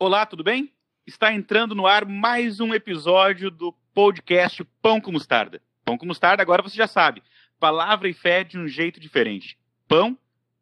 [0.00, 0.72] Olá, tudo bem?
[1.04, 5.60] Está entrando no ar mais um episódio do podcast Pão com Mostarda.
[5.84, 7.20] Pão com Mostarda, agora você já sabe.
[7.58, 9.58] Palavra e fé de um jeito diferente.
[9.88, 10.16] Pão,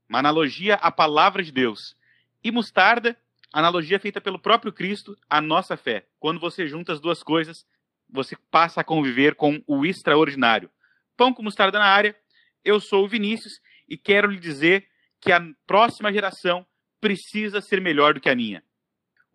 [0.08, 1.94] uma analogia à palavra de Deus.
[2.42, 3.14] E mostarda,
[3.52, 6.06] analogia feita pelo próprio Cristo à nossa fé.
[6.18, 7.66] Quando você junta as duas coisas,
[8.08, 10.70] você passa a conviver com o extraordinário.
[11.14, 12.16] Pão com Mostarda na área.
[12.64, 14.88] Eu sou o Vinícius e quero lhe dizer
[15.20, 16.66] que a próxima geração
[17.02, 18.64] precisa ser melhor do que a minha.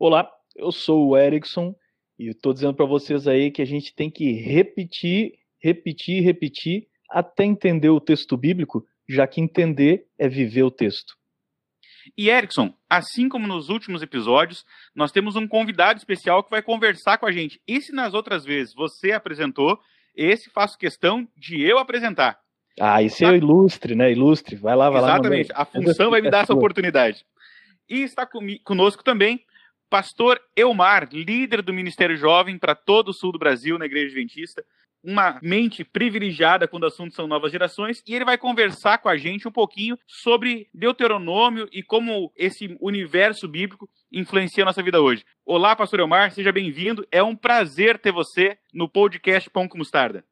[0.04, 1.76] Olá, eu sou o Erickson
[2.18, 7.44] e estou dizendo para vocês aí que a gente tem que repetir, repetir, repetir até
[7.44, 11.14] entender o texto bíblico, já que entender é viver o texto.
[12.18, 14.66] E Erickson, assim como nos últimos episódios,
[14.96, 17.62] nós temos um convidado especial que vai conversar com a gente.
[17.68, 19.78] E se nas outras vezes você apresentou,
[20.16, 22.40] esse faço questão de eu apresentar.
[22.80, 24.12] Ah, esse é ilustre, né?
[24.12, 24.56] Ilustre.
[24.56, 25.50] Vai lá, vai Exatamente.
[25.50, 25.58] lá.
[25.58, 25.62] Exatamente.
[25.62, 27.24] A função vai me dar essa oportunidade.
[27.88, 28.28] E está
[28.64, 29.46] conosco também
[29.92, 34.64] Pastor Elmar, líder do Ministério Jovem para todo o sul do Brasil na Igreja Adventista,
[35.04, 39.18] uma mente privilegiada quando o assunto são novas gerações, e ele vai conversar com a
[39.18, 45.26] gente um pouquinho sobre Deuteronômio e como esse universo bíblico influencia a nossa vida hoje.
[45.46, 47.06] Olá, Pastor Elmar, seja bem-vindo.
[47.12, 50.24] É um prazer ter você no podcast Pão com Mostarda.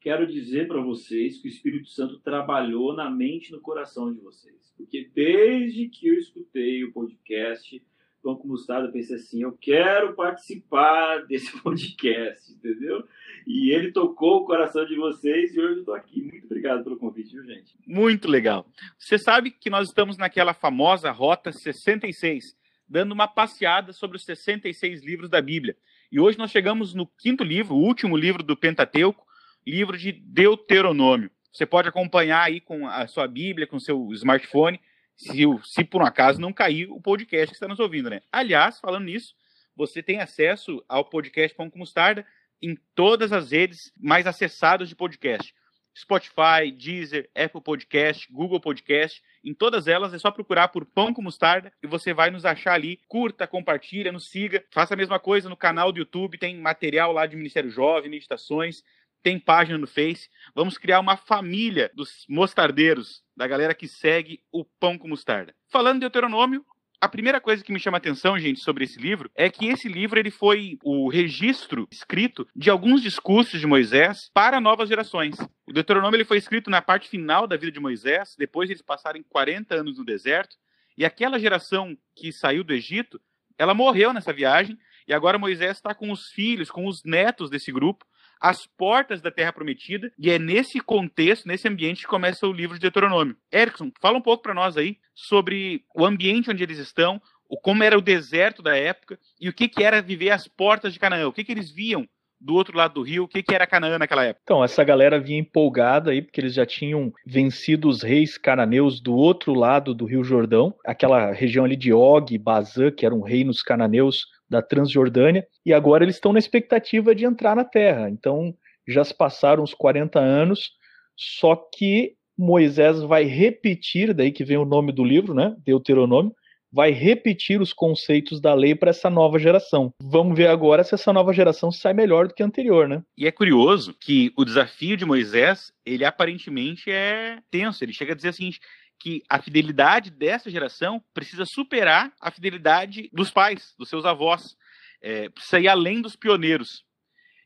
[0.00, 4.20] Quero dizer para vocês que o Espírito Santo trabalhou na mente e no coração de
[4.20, 7.82] vocês, porque desde que eu escutei o podcast,
[8.28, 13.08] Pão com Mostarda, eu pensei assim, eu quero participar desse podcast, entendeu?
[13.46, 16.20] E ele tocou o coração de vocês e hoje eu estou aqui.
[16.20, 17.74] Muito obrigado pelo convite, viu, gente?
[17.86, 18.66] Muito legal.
[18.98, 22.54] Você sabe que nós estamos naquela famosa Rota 66,
[22.86, 25.74] dando uma passeada sobre os 66 livros da Bíblia.
[26.12, 29.24] E hoje nós chegamos no quinto livro, o último livro do Pentateuco,
[29.66, 31.30] livro de Deuteronômio.
[31.50, 34.78] Você pode acompanhar aí com a sua Bíblia, com o seu smartphone,
[35.18, 38.22] se, se por um acaso não cair o podcast que está nos ouvindo, né?
[38.30, 39.34] Aliás, falando nisso,
[39.74, 42.24] você tem acesso ao podcast Pão com Mostarda
[42.62, 45.52] em todas as redes mais acessadas de podcast.
[45.96, 51.20] Spotify, Deezer, Apple Podcast, Google Podcast, em todas elas é só procurar por Pão com
[51.20, 53.00] Mostarda e você vai nos achar ali.
[53.08, 54.64] Curta, compartilha, nos siga.
[54.70, 58.84] Faça a mesma coisa no canal do YouTube, tem material lá de Ministério Jovem, meditações,
[59.22, 60.28] tem página no Face.
[60.54, 65.54] Vamos criar uma família dos mostardeiros, da galera que segue o Pão com Mostarda.
[65.68, 66.64] Falando de Deuteronômio,
[67.00, 69.88] a primeira coisa que me chama a atenção, gente, sobre esse livro é que esse
[69.88, 75.36] livro ele foi o registro escrito de alguns discursos de Moisés para novas gerações.
[75.64, 79.22] O Deuteronômio ele foi escrito na parte final da vida de Moisés, depois eles passaram
[79.28, 80.56] 40 anos no deserto,
[80.96, 83.20] e aquela geração que saiu do Egito,
[83.56, 84.76] ela morreu nessa viagem,
[85.06, 88.04] e agora Moisés está com os filhos, com os netos desse grupo,
[88.40, 92.74] às portas da Terra Prometida, e é nesse contexto, nesse ambiente, que começa o livro
[92.74, 93.36] de Deuteronômio.
[93.52, 97.20] Erickson, fala um pouco para nós aí sobre o ambiente onde eles estão,
[97.62, 100.98] como era o deserto da época e o que, que era viver às portas de
[100.98, 102.08] Canaã, o que, que eles viam
[102.40, 104.40] do outro lado do rio, o que, que era Canaã naquela época?
[104.44, 109.14] Então, essa galera vinha empolgada aí, porque eles já tinham vencido os reis cananeus do
[109.14, 114.26] outro lado do rio Jordão, aquela região ali de Og, Bazã, que eram reinos cananeus
[114.48, 118.08] da Transjordânia, e agora eles estão na expectativa de entrar na terra.
[118.08, 118.54] Então,
[118.86, 120.70] já se passaram uns 40 anos,
[121.16, 125.56] só que Moisés vai repetir, daí que vem o nome do livro, né?
[125.64, 126.32] Deuteronômio,
[126.72, 129.92] vai repetir os conceitos da lei para essa nova geração.
[130.00, 133.02] Vamos ver agora se essa nova geração sai melhor do que a anterior, né?
[133.16, 137.82] E é curioso que o desafio de Moisés, ele aparentemente é tenso.
[137.82, 138.50] Ele chega a dizer assim,
[138.98, 144.56] que a fidelidade dessa geração precisa superar a fidelidade dos pais, dos seus avós.
[145.00, 146.84] É, precisa ir além dos pioneiros.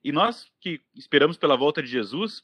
[0.02, 2.42] E nós que esperamos pela volta de Jesus,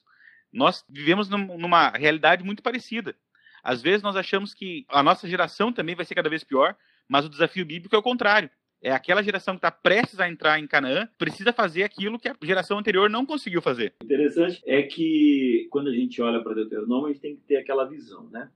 [0.53, 3.17] nós vivemos numa realidade muito parecida.
[3.63, 6.77] Às vezes nós achamos que a nossa geração também vai ser cada vez pior,
[7.09, 8.51] mas o desafio bíblico é o contrário.
[8.81, 12.37] É aquela geração que está prestes a entrar em Canaã, precisa fazer aquilo que a
[12.43, 13.95] geração anterior não conseguiu fazer.
[14.03, 17.85] Interessante é que quando a gente olha para Deuteronômio, a gente tem que ter aquela
[17.85, 18.49] visão, né?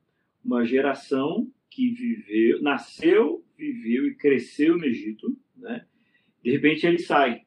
[0.45, 5.87] uma geração que viveu, nasceu, viveu e cresceu no Egito, né?
[6.43, 7.43] De repente ele sai.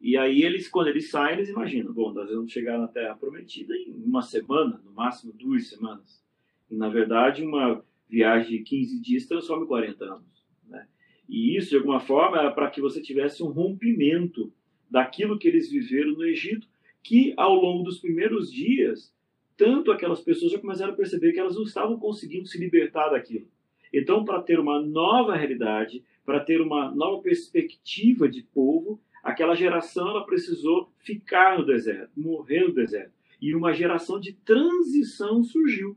[0.00, 3.74] E aí eles, quando eles saem, eles imaginam, bom, nós vamos chegar na Terra Prometida
[3.74, 6.24] em uma semana, no máximo duas semanas.
[6.70, 10.86] Na verdade, uma viagem de 15 dias transforma em 40 anos, né?
[11.28, 14.52] E isso, de alguma forma, era para que você tivesse um rompimento
[14.90, 16.66] daquilo que eles viveram no Egito,
[17.02, 19.12] que ao longo dos primeiros dias
[19.58, 23.48] tanto aquelas pessoas já começaram a perceber que elas não estavam conseguindo se libertar daquilo.
[23.92, 30.08] Então, para ter uma nova realidade, para ter uma nova perspectiva de povo, aquela geração
[30.08, 33.12] ela precisou ficar no deserto, morrer no deserto.
[33.42, 35.96] E uma geração de transição surgiu.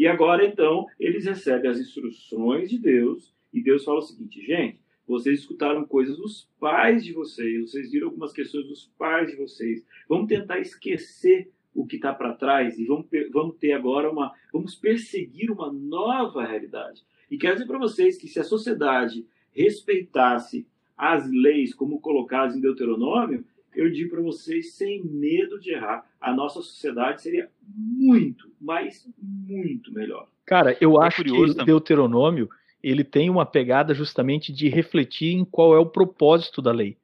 [0.00, 4.80] E agora, então, eles recebem as instruções de Deus, e Deus fala o seguinte: gente,
[5.06, 9.84] Vocês escutaram coisas dos pais de vocês, vocês viram algumas questões dos pais de vocês.
[10.08, 14.32] Vamos tentar esquecer o que está para trás e vamos, vamos ter agora uma.
[14.50, 17.04] Vamos perseguir uma nova realidade.
[17.30, 22.60] E quero dizer para vocês que se a sociedade respeitasse as leis como colocadas em
[22.62, 23.44] Deuteronômio,
[23.74, 29.92] eu digo para vocês, sem medo de errar, a nossa sociedade seria muito, mas muito
[29.92, 30.28] melhor.
[30.44, 32.48] Cara, eu é acho que o Deuteronômio
[32.82, 36.96] ele tem uma pegada justamente de refletir em qual é o propósito da lei.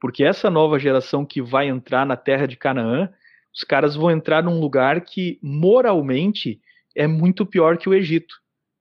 [0.00, 3.10] Porque essa nova geração que vai entrar na terra de Canaã,
[3.52, 6.60] os caras vão entrar num lugar que moralmente
[6.94, 8.40] é muito pior que o Egito.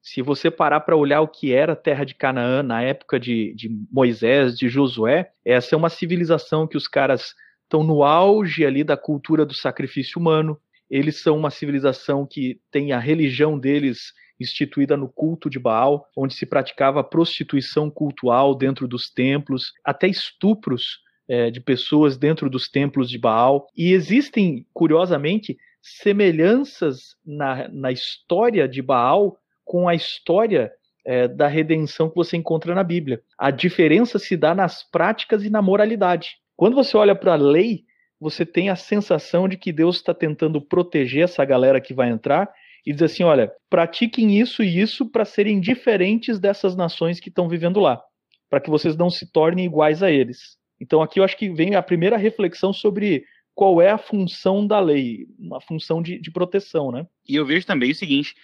[0.10, 3.54] Se você parar para olhar o que era a terra de Canaã na época de,
[3.54, 8.86] de Moisés, de Josué, essa é uma civilização que os caras estão no auge ali
[8.86, 10.58] da cultura do sacrifício humano.
[10.90, 16.36] Eles são uma civilização que tem a religião deles instituída no culto de Baal, onde
[16.36, 23.10] se praticava prostituição cultual dentro dos templos, até estupros é, de pessoas dentro dos templos
[23.10, 23.68] de Baal.
[23.76, 30.72] E existem, curiosamente, semelhanças na, na história de Baal com a história
[31.06, 33.22] é, da redenção que você encontra na Bíblia.
[33.38, 36.38] A diferença se dá nas práticas e na moralidade.
[36.56, 37.84] Quando você olha para a lei,
[38.20, 42.50] você tem a sensação de que Deus está tentando proteger essa galera que vai entrar
[42.86, 47.48] e diz assim: olha, pratiquem isso e isso para serem diferentes dessas nações que estão
[47.48, 48.02] vivendo lá,
[48.50, 50.58] para que vocês não se tornem iguais a eles.
[50.80, 53.24] Então aqui eu acho que vem a primeira reflexão sobre
[53.54, 57.06] qual é a função da lei, uma função de, de proteção, né?
[57.28, 58.36] E eu vejo também o seguinte,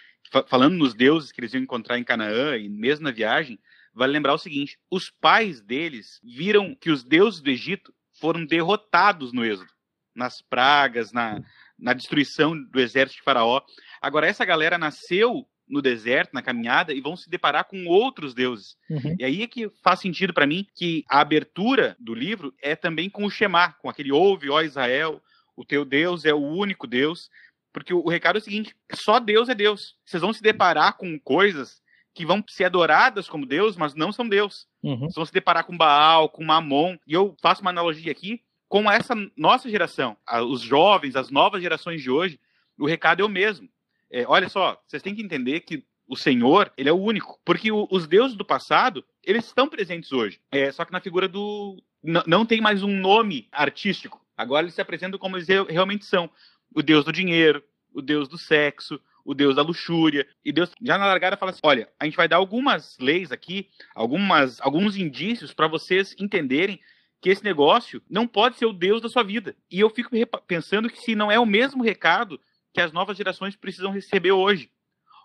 [0.48, 3.60] falando nos deuses que eles iam encontrar em Canaã e mesmo na viagem,
[3.94, 9.34] vale lembrar o seguinte: os pais deles viram que os deuses do Egito foram derrotados
[9.34, 9.70] no êxodo,
[10.16, 11.42] nas pragas, na,
[11.78, 13.62] na destruição do exército de Faraó.
[14.02, 18.76] Agora, essa galera nasceu no deserto, na caminhada, e vão se deparar com outros deuses.
[18.90, 19.16] Uhum.
[19.18, 23.10] E aí é que faz sentido para mim que a abertura do livro é também
[23.10, 25.22] com o Shema, com aquele ouve, ó Israel,
[25.56, 27.30] o teu Deus é o único Deus.
[27.74, 29.98] Porque o, recado é o seguinte: só Deus é Deus.
[30.06, 31.82] Vocês vão se deparar com coisas
[32.14, 34.68] que vão ser adoradas como Deus, mas não são Deus.
[34.84, 35.00] Uhum.
[35.00, 36.96] Vocês vão se deparar com Baal, com Mamon.
[37.08, 40.18] E eu faço uma analogia aqui com essa nossa geração,
[40.50, 42.40] os jovens, as novas gerações de hoje.
[42.78, 43.68] O recado é o mesmo.
[44.12, 47.40] É, olha só, vocês têm que entender que o Senhor, ele é o único.
[47.44, 50.40] Porque o, os deuses do passado, eles estão presentes hoje.
[50.52, 51.82] É, só que na figura do.
[52.28, 54.22] não tem mais um nome artístico.
[54.36, 56.30] Agora eles se apresentam como eles realmente são.
[56.74, 60.28] O deus do dinheiro, o deus do sexo, o deus da luxúria.
[60.44, 63.70] E Deus, já na largada, fala assim: olha, a gente vai dar algumas leis aqui,
[63.96, 66.80] algumas, alguns indícios para vocês entenderem
[67.22, 69.56] que esse negócio não pode ser o deus da sua vida.
[69.72, 70.10] E eu fico
[70.46, 72.40] pensando que se não é o mesmo recado
[72.74, 74.70] que as novas gerações precisam receber hoje.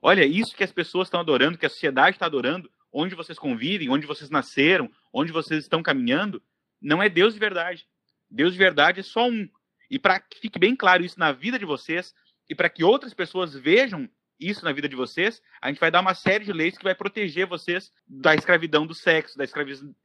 [0.00, 3.88] Olha, isso que as pessoas estão adorando, que a sociedade está adorando, onde vocês convivem,
[3.88, 6.40] onde vocês nasceram, onde vocês estão caminhando,
[6.80, 7.84] não é Deus de verdade.
[8.30, 9.48] Deus de verdade é só um.
[9.90, 12.14] E para que fique bem claro isso na vida de vocês,
[12.49, 14.08] e para que outras pessoas vejam
[14.40, 16.94] isso na vida de vocês, a gente vai dar uma série de leis que vai
[16.94, 19.44] proteger vocês da escravidão do sexo, da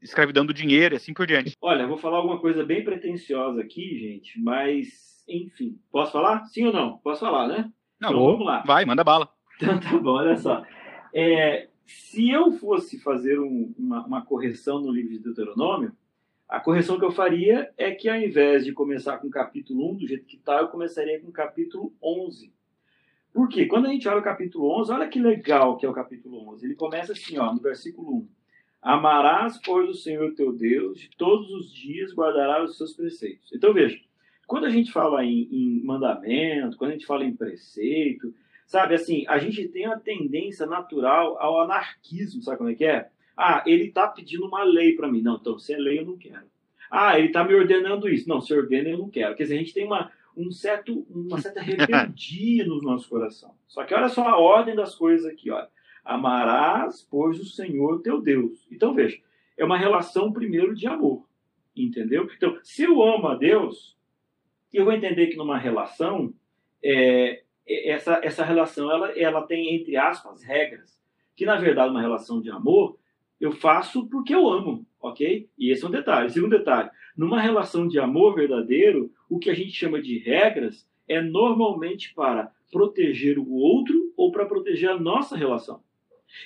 [0.02, 1.56] escravidão do dinheiro e assim por diante.
[1.62, 5.80] Olha, vou falar alguma coisa bem pretensiosa aqui, gente, mas enfim.
[5.92, 6.46] Posso falar?
[6.46, 6.98] Sim ou não?
[6.98, 7.72] Posso falar, né?
[8.00, 8.64] Não, então, vamos lá.
[8.66, 9.30] Vai, manda bala.
[9.62, 10.64] Então tá bom, olha só.
[11.14, 15.96] É, se eu fosse fazer um, uma, uma correção no livro de Deuteronômio,
[16.54, 19.96] a correção que eu faria é que ao invés de começar com o capítulo 1,
[19.96, 22.54] do jeito que está, eu começaria com o capítulo 11.
[23.34, 23.66] Por quê?
[23.66, 26.64] Quando a gente olha o capítulo 11, olha que legal que é o capítulo 11.
[26.64, 28.28] Ele começa assim, ó, no versículo 1.
[28.84, 33.52] Amarás, pois, o Senhor teu Deus, de todos os dias guardarás os seus preceitos.
[33.52, 34.00] Então, veja,
[34.46, 38.32] quando a gente fala em, em mandamento, quando a gente fala em preceito,
[38.68, 43.10] sabe, assim, a gente tem a tendência natural ao anarquismo, sabe como é que é?
[43.36, 45.22] Ah, ele está pedindo uma lei para mim.
[45.22, 46.46] Não, então, se é lei, eu não quero.
[46.90, 48.30] Ah, ele está me ordenando isso.
[48.30, 49.36] Não, se ordena, eu não quero.
[49.36, 53.56] Quer dizer, a gente tem uma, um certo, uma certa rebeldia no nosso coração.
[53.68, 55.68] Só que olha só a ordem das coisas aqui, olha.
[56.06, 58.68] Amarás, pois, o Senhor teu Deus.
[58.72, 59.18] Então, veja,
[59.58, 61.26] é uma relação primeiro de amor.
[61.76, 62.30] Entendeu?
[62.36, 63.98] Então, se eu amo a Deus,
[64.72, 66.34] eu vou entender que numa relação,
[66.84, 71.02] é, é, essa, essa relação ela, ela tem, entre aspas, regras.
[71.36, 73.00] Que na verdade, uma relação de amor,
[73.44, 75.50] eu faço porque eu amo, ok?
[75.58, 76.30] E esse é um detalhe.
[76.30, 81.22] Segundo detalhe, numa relação de amor verdadeiro, o que a gente chama de regras é
[81.22, 85.82] normalmente para proteger o outro ou para proteger a nossa relação.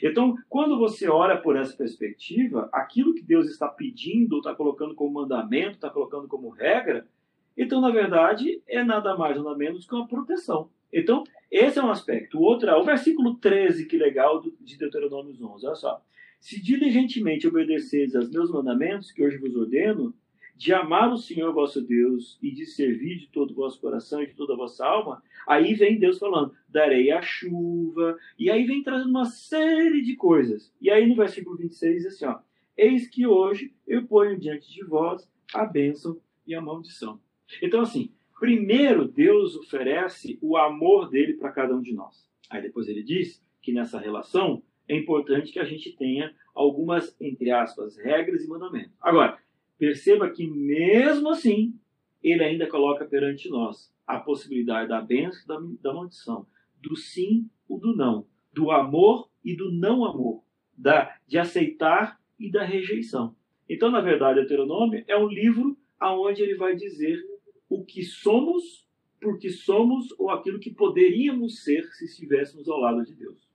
[0.01, 5.21] Então, quando você olha por essa perspectiva, aquilo que Deus está pedindo, está colocando como
[5.21, 7.07] mandamento, está colocando como regra,
[7.55, 10.71] então, na verdade, é nada mais nada menos que uma proteção.
[10.91, 12.39] Então, esse é um aspecto.
[12.39, 15.67] O outro é o versículo 13, que legal, de Deuteronômio 11.
[15.67, 16.01] Olha só.
[16.39, 20.13] Se diligentemente obedeceis aos meus mandamentos, que hoje vos ordeno,
[20.57, 24.27] de amar o Senhor vosso Deus e de servir de todo o vosso coração e
[24.27, 28.81] de toda a vossa alma, aí vem Deus falando, darei a chuva, e aí vem
[28.81, 30.73] trazendo uma série de coisas.
[30.81, 32.39] E aí no versículo 26 diz assim, ó,
[32.75, 37.19] eis que hoje eu ponho diante de vós a bênção e a maldição.
[37.61, 42.27] Então assim, primeiro Deus oferece o amor dele para cada um de nós.
[42.49, 47.51] Aí depois ele diz que nessa relação é importante que a gente tenha algumas, entre
[47.51, 48.95] aspas, regras e mandamentos.
[49.01, 49.37] Agora,
[49.77, 51.77] perceba que mesmo assim,
[52.23, 56.47] ele ainda coloca perante nós a possibilidade da bênção e da, da maldição,
[56.81, 60.43] do sim ou do não, do amor e do não amor,
[60.75, 63.35] da, de aceitar e da rejeição.
[63.69, 67.21] Então, na verdade, Deuteronômio é um livro aonde ele vai dizer
[67.67, 68.87] o que somos,
[69.19, 73.46] porque somos, ou aquilo que poderíamos ser se estivéssemos ao lado de Deus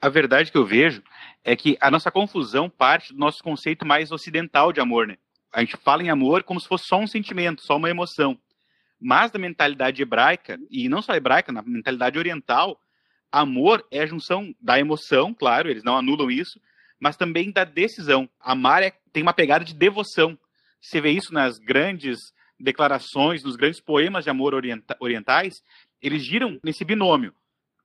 [0.00, 1.02] a verdade que eu vejo
[1.44, 5.16] é que a nossa confusão parte do nosso conceito mais ocidental de amor, né?
[5.52, 8.38] A gente fala em amor como se fosse só um sentimento, só uma emoção.
[9.00, 12.80] Mas na mentalidade hebraica, e não só hebraica, na mentalidade oriental,
[13.30, 16.60] amor é a junção da emoção, claro, eles não anulam isso,
[17.00, 18.28] mas também da decisão.
[18.40, 20.38] Amar é, tem uma pegada de devoção.
[20.80, 22.18] Você vê isso nas grandes
[22.58, 25.62] declarações, nos grandes poemas de amor orienta orientais,
[26.02, 27.34] eles giram nesse binômio,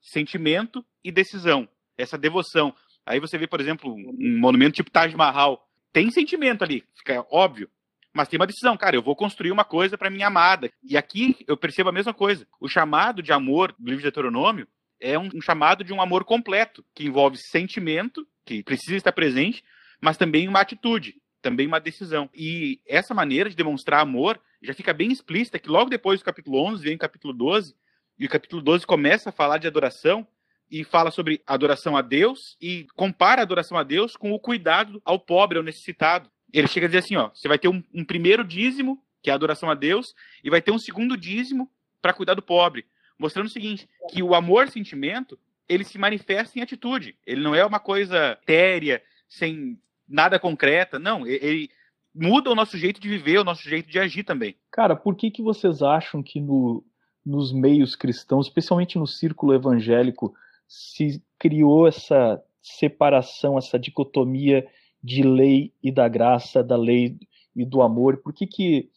[0.01, 2.73] sentimento e decisão essa devoção.
[3.05, 5.67] Aí você vê, por exemplo, um monumento tipo Taj Mahal.
[5.91, 7.69] Tem sentimento ali, fica óbvio.
[8.13, 10.69] Mas tem uma decisão, cara, eu vou construir uma coisa para minha amada.
[10.83, 12.47] E aqui eu percebo a mesma coisa.
[12.59, 14.67] O chamado de amor do livro de Deuteronômio
[15.00, 19.63] é um, um chamado de um amor completo, que envolve sentimento, que precisa estar presente,
[20.00, 22.29] mas também uma atitude, também uma decisão.
[22.33, 26.63] E essa maneira de demonstrar amor já fica bem explícita, que logo depois do capítulo
[26.65, 27.75] 11 vem o capítulo 12,
[28.17, 30.25] e o capítulo 12 começa a falar de adoração,
[30.73, 34.99] e fala sobre adoração a Deus e compara a adoração a Deus com o cuidado
[35.05, 36.31] ao pobre, ao necessitado.
[36.51, 39.33] Ele chega a dizer assim, ó, você vai ter um, um primeiro dízimo, que é
[39.33, 41.69] a adoração a Deus, e vai ter um segundo dízimo
[42.01, 42.87] para cuidar do pobre,
[43.19, 45.37] mostrando o seguinte, que o amor, sentimento,
[45.69, 47.15] ele se manifesta em atitude.
[47.23, 51.69] Ele não é uma coisa téria, sem nada concreta, não, ele
[52.15, 54.55] muda o nosso jeito de viver, o nosso jeito de agir também.
[54.71, 56.83] Cara, por que que vocês acham que no,
[57.23, 60.33] nos meios cristãos, especialmente no círculo evangélico,
[60.67, 64.67] se criou essa separação, essa dicotomia
[65.03, 67.17] de lei e da graça, da lei
[67.55, 68.17] e do amor?
[68.17, 68.89] Por que, que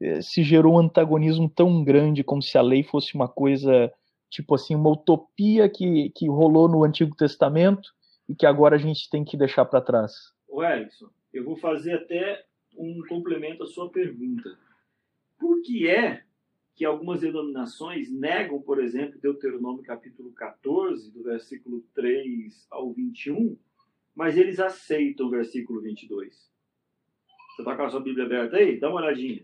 [0.00, 3.92] eh, se gerou um antagonismo tão grande como se a lei fosse uma coisa,
[4.30, 7.88] tipo assim, uma utopia que, que rolou no Antigo Testamento
[8.28, 10.12] e que agora a gente tem que deixar para trás?
[10.48, 12.44] O Erickson, eu vou fazer até
[12.76, 14.50] um complemento à sua pergunta.
[15.38, 16.22] Por que é
[16.76, 23.56] que algumas denominações negam, por exemplo, Deuteronômio capítulo 14, do versículo 3 ao 21,
[24.14, 26.34] mas eles aceitam o versículo 22.
[26.34, 28.78] Você está com a sua Bíblia aberta aí?
[28.78, 29.42] Dá uma olhadinha.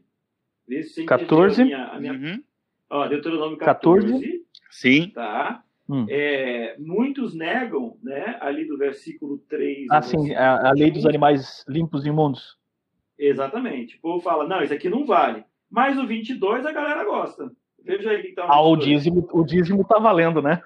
[0.68, 1.62] Vê se você 14.
[1.62, 2.12] A minha, a minha...
[2.12, 2.44] Uhum.
[2.90, 4.06] Ó, Deuteronômio 14.
[4.08, 4.46] 14.
[4.70, 5.08] Sim.
[5.08, 5.64] Tá?
[5.88, 6.04] Hum.
[6.10, 9.86] É, muitos negam, né, ali do versículo 3.
[9.90, 12.58] Ah, sim, a, a lei dos animais limpos e imundos.
[13.18, 13.96] Exatamente.
[13.96, 15.44] O povo fala, não, isso aqui não vale.
[15.72, 17.50] Mas o 22 a galera gosta.
[17.82, 20.62] Veja aí que tá Ah, o dízimo, o dízimo tá valendo, né?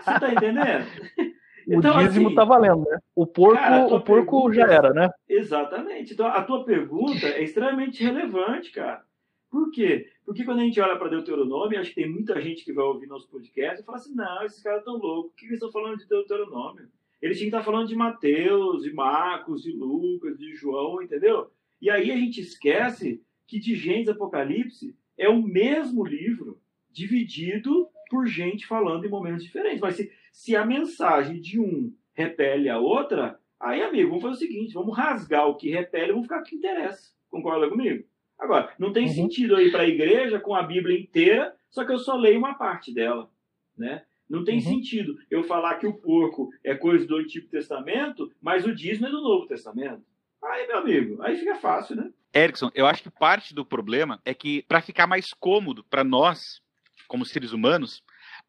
[0.00, 0.84] Você tá entendendo?
[1.64, 2.98] Então, o dízimo assim, tá valendo, né?
[3.14, 5.08] O porco, cara, o porco já era, né?
[5.28, 6.12] Exatamente.
[6.12, 9.04] Então, a tua pergunta é extremamente relevante, cara.
[9.48, 10.08] Por quê?
[10.26, 13.06] Porque quando a gente olha para Deuteronômio, acho que tem muita gente que vai ouvir
[13.06, 15.98] nosso podcast e fala assim: não, esses caras estão loucos, o que eles estão falando
[15.98, 16.88] de Deuteronômio?
[17.22, 21.48] Eles tinham que estar falando de Mateus, de Marcos, de Lucas, de João, entendeu?
[21.80, 28.26] E aí a gente esquece que de Gênesis Apocalipse é o mesmo livro dividido por
[28.26, 29.80] gente falando em momentos diferentes.
[29.80, 34.38] Mas se, se a mensagem de um repele a outra, aí, amigo, vamos fazer o
[34.38, 37.12] seguinte: vamos rasgar o que repele e vamos ficar o que interessa.
[37.30, 38.04] Concorda comigo?
[38.38, 39.12] Agora, não tem uhum.
[39.12, 42.38] sentido eu ir para a igreja com a Bíblia inteira, só que eu só leio
[42.38, 43.30] uma parte dela.
[43.78, 44.02] Né?
[44.28, 44.62] Não tem uhum.
[44.62, 49.10] sentido eu falar que o porco é coisa do Antigo Testamento, mas o dízimo é
[49.10, 50.02] do Novo Testamento.
[50.44, 52.10] Aí, meu amigo, aí fica fácil, né?
[52.34, 56.60] Erickson, eu acho que parte do problema é que, para ficar mais cômodo para nós,
[57.06, 58.02] como seres humanos,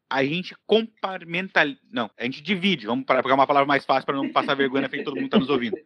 [0.08, 1.80] a gente compartimentaliza.
[1.90, 2.86] Não, a gente divide.
[2.86, 5.50] Vamos pegar uma palavra mais fácil para não passar vergonha de todo mundo está nos
[5.50, 5.76] ouvindo.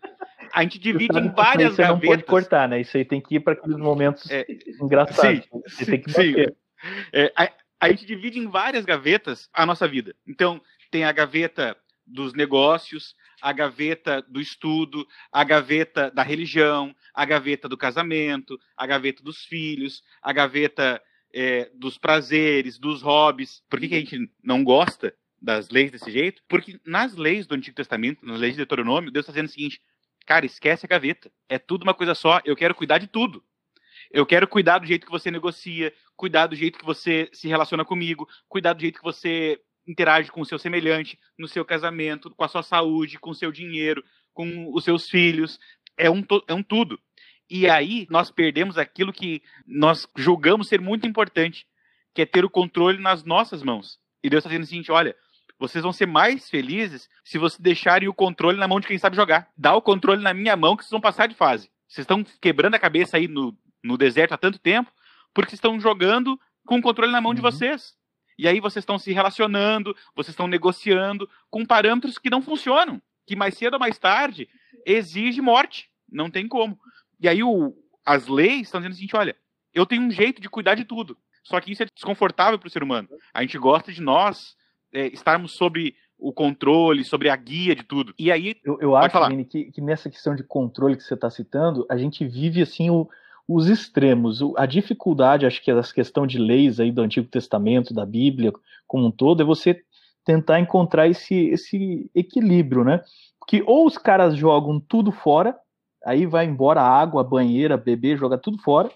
[0.52, 1.88] A gente divide em várias Você gavetas.
[1.88, 2.80] não pode cortar, né?
[2.80, 4.46] Isso aí tem que ir para aqueles momentos é,
[4.80, 5.44] engraçados.
[5.44, 6.34] Sim, Você tem que sim.
[7.12, 7.50] É, a,
[7.80, 10.14] a gente divide em várias gavetas a nossa vida.
[10.26, 10.60] Então,
[10.90, 17.68] tem a gaveta dos negócios, a gaveta do estudo, a gaveta da religião, a gaveta
[17.68, 21.00] do casamento, a gaveta dos filhos, a gaveta
[21.32, 23.62] é, dos prazeres, dos hobbies.
[23.68, 27.54] Por que, que a gente não gosta das leis desse jeito, porque nas leis do
[27.54, 29.80] Antigo Testamento, nas leis de Deuteronômio, Deus está dizendo o seguinte:
[30.26, 31.30] cara, esquece a gaveta.
[31.48, 32.40] É tudo uma coisa só.
[32.44, 33.42] Eu quero cuidar de tudo.
[34.10, 37.84] Eu quero cuidar do jeito que você negocia, cuidar do jeito que você se relaciona
[37.84, 42.44] comigo, cuidar do jeito que você interage com o seu semelhante, no seu casamento, com
[42.44, 44.04] a sua saúde, com o seu dinheiro,
[44.34, 45.58] com os seus filhos.
[45.96, 47.00] É um, é um tudo.
[47.50, 51.66] E aí nós perdemos aquilo que nós julgamos ser muito importante,
[52.14, 53.98] que é ter o controle nas nossas mãos.
[54.22, 55.16] E Deus está dizendo o seguinte: olha,
[55.58, 59.16] vocês vão ser mais felizes se vocês deixarem o controle na mão de quem sabe
[59.16, 59.48] jogar.
[59.56, 61.70] Dá o controle na minha mão que vocês vão passar de fase.
[61.88, 64.92] Vocês estão quebrando a cabeça aí no, no deserto há tanto tempo
[65.32, 67.36] porque estão jogando com o controle na mão uhum.
[67.36, 67.96] de vocês.
[68.38, 73.34] E aí vocês estão se relacionando, vocês estão negociando com parâmetros que não funcionam, que
[73.34, 74.48] mais cedo ou mais tarde
[74.86, 75.90] exige morte.
[76.10, 76.78] Não tem como.
[77.20, 77.74] E aí o,
[78.06, 79.36] as leis estão dizendo o seguinte: olha,
[79.74, 81.16] eu tenho um jeito de cuidar de tudo.
[81.42, 83.08] Só que isso é desconfortável para o ser humano.
[83.32, 84.54] A gente gosta de nós
[84.92, 88.14] é, estarmos sobre o controle, sobre a guia de tudo.
[88.18, 88.56] E aí.
[88.64, 91.96] Eu, eu acho, Vini, que, que, nessa questão de controle que você está citando, a
[91.96, 93.08] gente vive assim o,
[93.48, 94.40] os extremos.
[94.56, 98.52] A dificuldade, acho que essa questão de leis aí do Antigo Testamento, da Bíblia
[98.86, 99.82] como um todo, é você
[100.24, 103.02] tentar encontrar esse, esse equilíbrio, né?
[103.38, 105.56] Porque ou os caras jogam tudo fora,
[106.04, 108.90] aí vai embora a água, a banheira, beber, joga tudo fora.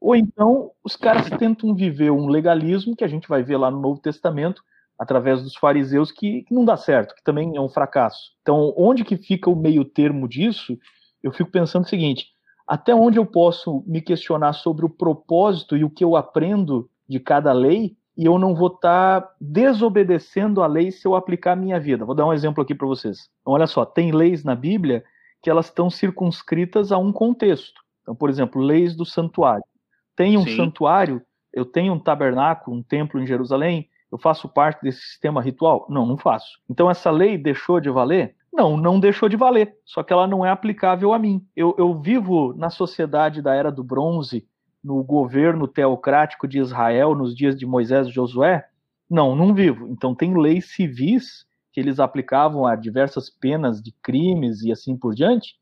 [0.00, 3.80] Ou então os caras tentam viver um legalismo que a gente vai ver lá no
[3.80, 4.62] Novo Testamento,
[4.98, 8.32] através dos fariseus, que, não dá certo, que também é um fracasso.
[8.42, 10.76] Então, onde que fica o meio termo disso?
[11.22, 12.33] Eu fico pensando o seguinte:
[12.66, 17.20] até onde eu posso me questionar sobre o propósito e o que eu aprendo de
[17.20, 21.56] cada lei, e eu não vou estar tá desobedecendo a lei se eu aplicar a
[21.56, 22.04] minha vida.
[22.04, 23.28] Vou dar um exemplo aqui para vocês.
[23.40, 25.04] Então, olha só, tem leis na Bíblia
[25.42, 27.82] que elas estão circunscritas a um contexto.
[28.02, 29.64] Então, por exemplo, leis do santuário.
[30.16, 30.56] Tem um Sim.
[30.56, 31.20] santuário,
[31.52, 35.86] eu tenho um tabernáculo, um templo em Jerusalém, eu faço parte desse sistema ritual?
[35.90, 36.60] Não, não faço.
[36.70, 38.36] Então essa lei deixou de valer?
[38.54, 41.44] Não, não deixou de valer, só que ela não é aplicável a mim.
[41.56, 44.46] Eu, eu vivo na sociedade da Era do Bronze,
[44.82, 48.64] no governo teocrático de Israel, nos dias de Moisés e Josué?
[49.10, 49.88] Não, não vivo.
[49.88, 55.16] Então tem leis civis que eles aplicavam a diversas penas de crimes e assim por
[55.16, 55.56] diante,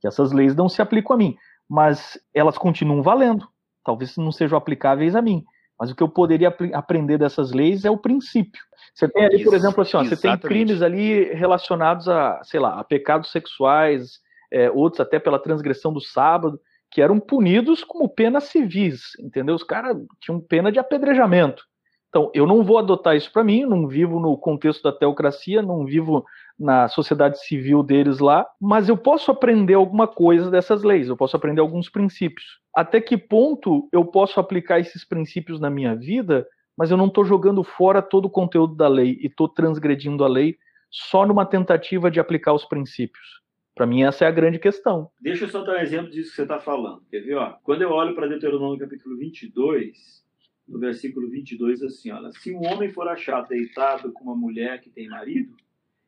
[0.00, 1.36] que essas leis não se aplicam a mim,
[1.68, 3.48] mas elas continuam valendo.
[3.84, 5.44] Talvez não sejam aplicáveis a mim,
[5.78, 8.62] mas o que eu poderia ap aprender dessas leis é o princípio.
[8.94, 12.80] Você tem ali, por exemplo, assim, ó, você tem crimes ali relacionados a, sei lá,
[12.80, 16.58] a pecados sexuais, é, outros até pela transgressão do sábado,
[16.90, 19.54] que eram punidos como penas civis, entendeu?
[19.54, 21.62] Os caras tinham pena de apedrejamento.
[22.08, 25.84] Então, eu não vou adotar isso para mim, não vivo no contexto da teocracia, não
[25.84, 26.24] vivo
[26.58, 31.36] na sociedade civil deles lá, mas eu posso aprender alguma coisa dessas leis, eu posso
[31.36, 32.46] aprender alguns princípios.
[32.76, 37.24] Até que ponto eu posso aplicar esses princípios na minha vida, mas eu não estou
[37.24, 40.58] jogando fora todo o conteúdo da lei e estou transgredindo a lei
[40.90, 43.40] só numa tentativa de aplicar os princípios?
[43.74, 45.10] Para mim, essa é a grande questão.
[45.18, 47.02] Deixa eu só dar um exemplo disso que você está falando.
[47.10, 47.36] Quer ver?
[47.36, 47.54] Ó?
[47.62, 50.22] Quando eu olho para Deuteronômio capítulo 22,
[50.68, 54.90] no versículo 22, assim, olha, se um homem for achado deitado com uma mulher que
[54.90, 55.56] tem marido,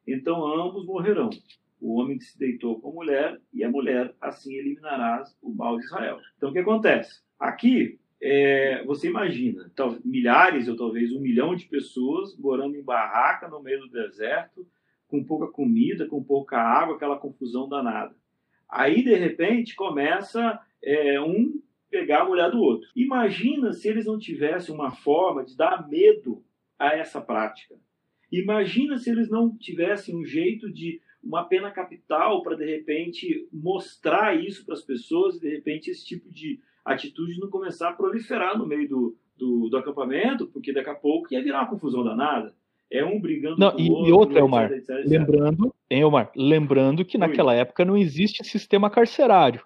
[0.06, 1.30] então ambos morrerão.
[1.80, 5.78] O homem que se deitou com a mulher e a mulher, assim eliminarás o mal
[5.78, 6.18] de Israel.
[6.36, 7.22] Então o que acontece?
[7.38, 13.48] Aqui, é, você imagina, tal, milhares ou talvez um milhão de pessoas morando em barraca
[13.48, 14.66] no meio do deserto,
[15.06, 18.14] com pouca comida, com pouca água, aquela confusão danada.
[18.68, 21.60] Aí, de repente, começa é, um
[21.90, 22.88] pegar a mulher do outro.
[22.94, 26.44] Imagina se eles não tivessem uma forma de dar medo
[26.78, 27.74] a essa prática.
[28.30, 34.36] Imagina se eles não tivessem um jeito de uma pena capital para de repente mostrar
[34.36, 38.56] isso para as pessoas e de repente esse tipo de atitude não começar a proliferar
[38.56, 42.54] no meio do, do, do acampamento, porque daqui a pouco ia virar uma confusão danada.
[42.90, 44.08] É um brigando não, com e, outro.
[44.08, 45.10] E outra, Elmar, etc, etc, etc.
[45.10, 49.62] lembrando, hein, Elmar, lembrando que naquela época não existe sistema carcerário.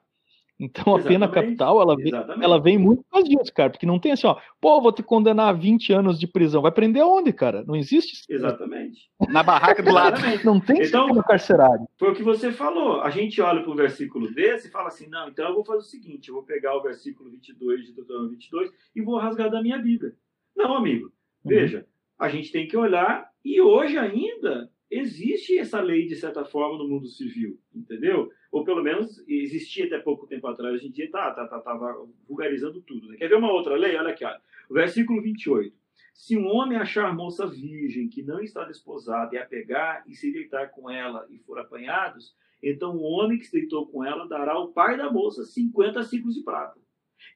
[0.58, 1.08] Então a Exatamente.
[1.08, 4.36] pena capital, ela vem, ela vem muito por disso, cara, porque não tem assim, ó,
[4.60, 6.62] pô, vou te condenar a 20 anos de prisão.
[6.62, 7.64] Vai prender onde, cara?
[7.64, 8.24] Não existe.
[8.28, 9.10] Exatamente.
[9.28, 10.20] Na barraca do lado.
[10.44, 11.88] Não tem então, sistema carcerário.
[11.98, 13.00] Foi o que você falou.
[13.00, 15.80] A gente olha para o versículo desse e fala assim, não, então eu vou fazer
[15.80, 19.62] o seguinte, eu vou pegar o versículo 22 de Deuteronômio 22 e vou rasgar da
[19.62, 20.12] minha Bíblia.
[20.56, 21.06] Não, amigo.
[21.06, 21.10] Uhum.
[21.44, 21.86] Veja,
[22.18, 26.86] a gente tem que olhar e hoje ainda existe essa lei, de certa forma, no
[26.86, 28.30] mundo civil, entendeu?
[28.50, 31.96] Ou pelo menos existia até pouco tempo atrás, hoje em dia tá, tá, tá,
[32.28, 33.08] vulgarizando tudo.
[33.08, 33.16] Né?
[33.16, 33.96] Quer ver uma outra lei?
[33.96, 34.24] Olha aqui,
[34.68, 35.74] o versículo 28.
[36.12, 40.30] Se um homem achar moça virgem que não está desposada e a pegar e se
[40.30, 44.52] deitar com ela e for apanhados, então o homem que se deitou com ela dará
[44.52, 46.78] ao pai da moça 50 ciclos de prata.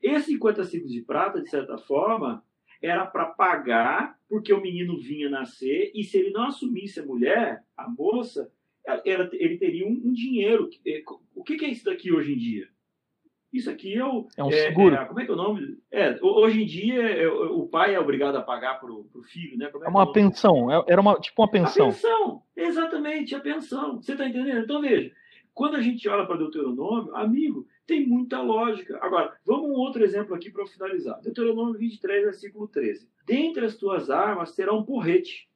[0.02, 2.44] Esses 50 ciclos de prata, de certa forma,
[2.86, 7.62] era para pagar porque o menino vinha nascer e se ele não assumisse a mulher,
[7.76, 8.50] a moça,
[8.84, 10.68] ela, ele teria um, um, dinheiro.
[10.86, 11.02] É,
[11.34, 12.68] o que, que, é isso daqui hoje em dia?
[13.52, 14.26] Isso aqui é o.
[14.36, 14.94] É um seguro.
[14.94, 15.78] É, como é que é o nome?
[15.90, 19.70] É, hoje em dia, é, o pai é obrigado a pagar para o filho, né?
[19.72, 20.68] é, é uma é pensão.
[20.86, 21.88] Era uma, tipo uma pensão.
[21.88, 23.96] A pensão, exatamente, a pensão.
[23.96, 24.60] Você está entendendo?
[24.60, 25.10] Então, veja,
[25.54, 28.98] quando a gente olha para Deuteronômio, amigo, tem muita lógica.
[29.00, 31.20] Agora, vamos um outro exemplo aqui para finalizar.
[31.22, 33.08] Deuteronômio 23, versículo 13.
[33.24, 35.48] Dentre as tuas armas terá um porrete,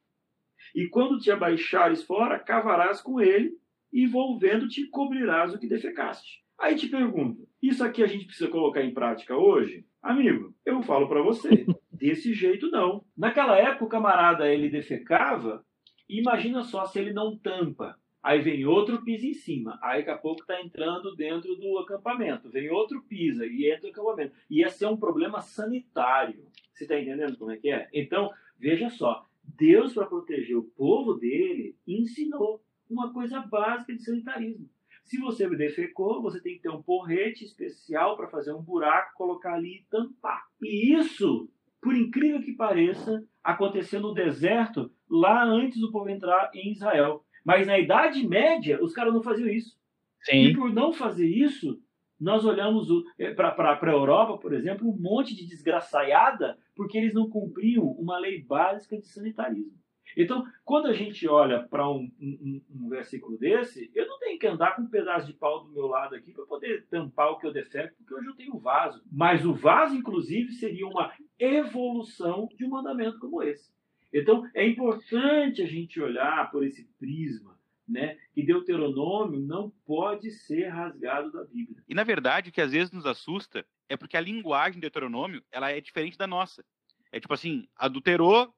[0.73, 3.57] e quando te abaixares fora, cavarás com ele,
[3.91, 6.41] e volvendo-te cobrirás o que defecaste.
[6.57, 9.85] Aí te pergunto, isso aqui a gente precisa colocar em prática hoje?
[10.01, 13.03] Amigo, eu falo para você, desse jeito não.
[13.17, 15.65] Naquela época o camarada ele defecava,
[16.07, 17.97] e imagina só se ele não tampa.
[18.23, 19.79] Aí vem outro pisa em cima.
[19.81, 22.49] Aí daqui a pouco está entrando dentro do acampamento.
[22.49, 24.35] Vem outro pisa e entra no acampamento.
[24.49, 26.45] Ia ser um problema sanitário.
[26.73, 27.89] Você está entendendo como é que é?
[27.93, 28.29] Então,
[28.59, 29.25] veja só.
[29.43, 34.69] Deus, para proteger o povo dele, ensinou uma coisa básica de sanitarismo.
[35.03, 39.55] Se você defecou, você tem que ter um porrete especial para fazer um buraco, colocar
[39.55, 40.45] ali e tampar.
[40.61, 41.49] E isso,
[41.81, 47.25] por incrível que pareça, aconteceu no deserto lá antes do povo entrar em Israel.
[47.43, 49.77] Mas na Idade Média, os caras não faziam isso.
[50.21, 50.43] Sim.
[50.43, 51.81] E por não fazer isso,
[52.19, 57.29] nós olhamos eh, para a Europa, por exemplo, um monte de desgraçaiada porque eles não
[57.29, 59.81] cumpriam uma lei básica de sanitarismo.
[60.15, 64.47] Então, quando a gente olha para um, um, um, versículo desse, eu não tenho que
[64.47, 67.47] andar com um pedaço de pau do meu lado aqui para poder tampar o que
[67.47, 69.01] eu defeito, porque hoje eu tenho vaso.
[69.11, 73.71] Mas o vaso, inclusive, seria uma evolução de um mandamento como esse.
[74.13, 78.17] Então, é importante a gente olhar por esse prisma, né?
[78.33, 81.83] Que Deuteronômio não pode ser rasgado da Bíblia.
[81.87, 85.43] E na verdade, o que às vezes nos assusta é porque a linguagem de Deuteronômio
[85.51, 86.63] ela é diferente da nossa.
[87.11, 88.53] É tipo assim, adulterou,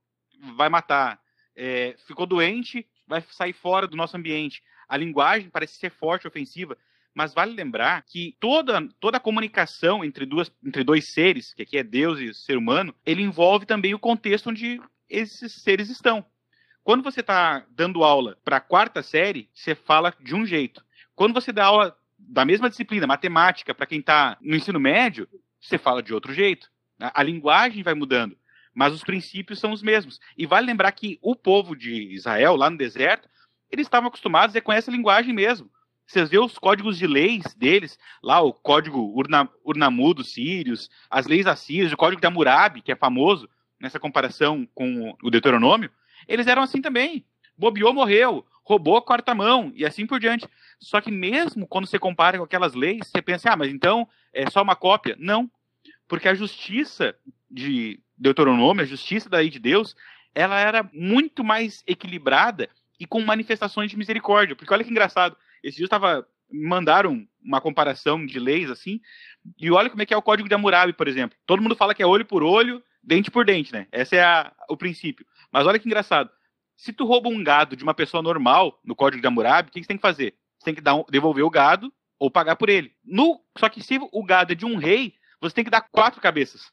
[0.55, 1.19] vai matar.
[1.55, 4.63] É, ficou doente, vai sair fora do nosso ambiente.
[4.87, 6.77] A linguagem parece ser forte, ofensiva,
[7.13, 11.77] mas vale lembrar que toda, toda a comunicação entre, duas, entre dois seres, que aqui
[11.77, 14.81] é Deus e ser humano, ele envolve também o contexto onde
[15.13, 16.25] esses seres estão.
[16.83, 20.83] Quando você está dando aula para a quarta série, você fala de um jeito.
[21.15, 25.29] Quando você dá aula da mesma disciplina, matemática, para quem está no ensino médio,
[25.61, 26.69] você fala de outro jeito.
[26.99, 28.35] A linguagem vai mudando,
[28.73, 30.19] mas os princípios são os mesmos.
[30.37, 33.29] E vale lembrar que o povo de Israel, lá no deserto,
[33.69, 35.69] eles estavam acostumados a com essa linguagem mesmo.
[36.05, 41.27] Vocês vê os códigos de leis deles, lá o código Urna, Urnamu dos sírios, as
[41.27, 43.49] leis assírias, o código de Hammurabi, que é famoso,
[43.83, 45.91] nessa comparação com o Deuteronômio,
[46.25, 47.25] eles eram assim também.
[47.57, 50.47] Bobeou, morreu, roubou a quarta mão e assim por diante.
[50.79, 54.49] Só que mesmo quando você compara com aquelas leis, você pensa, ah, mas então é
[54.49, 55.17] só uma cópia.
[55.19, 55.51] Não,
[56.07, 57.13] porque a justiça
[57.51, 59.95] de Deuteronômio, a justiça da lei de Deus,
[60.33, 64.55] ela era muito mais equilibrada e com manifestações de misericórdia.
[64.55, 69.01] Porque olha que engraçado, esse dia estava mandaram uma comparação de leis assim,
[69.59, 71.37] e olha como é que é o código de Hammurabi, por exemplo.
[71.47, 73.87] Todo mundo fala que é olho por olho, dente por dente, né?
[73.91, 75.25] Esse é a, o princípio.
[75.51, 76.29] Mas olha que engraçado.
[76.75, 79.81] Se tu rouba um gado de uma pessoa normal no código de Hammurabi, o que
[79.81, 80.35] você tem que fazer?
[80.57, 82.93] Você tem que dar um, devolver o gado ou pagar por ele.
[83.03, 86.21] No, só que se o gado é de um rei, você tem que dar quatro
[86.21, 86.71] cabeças.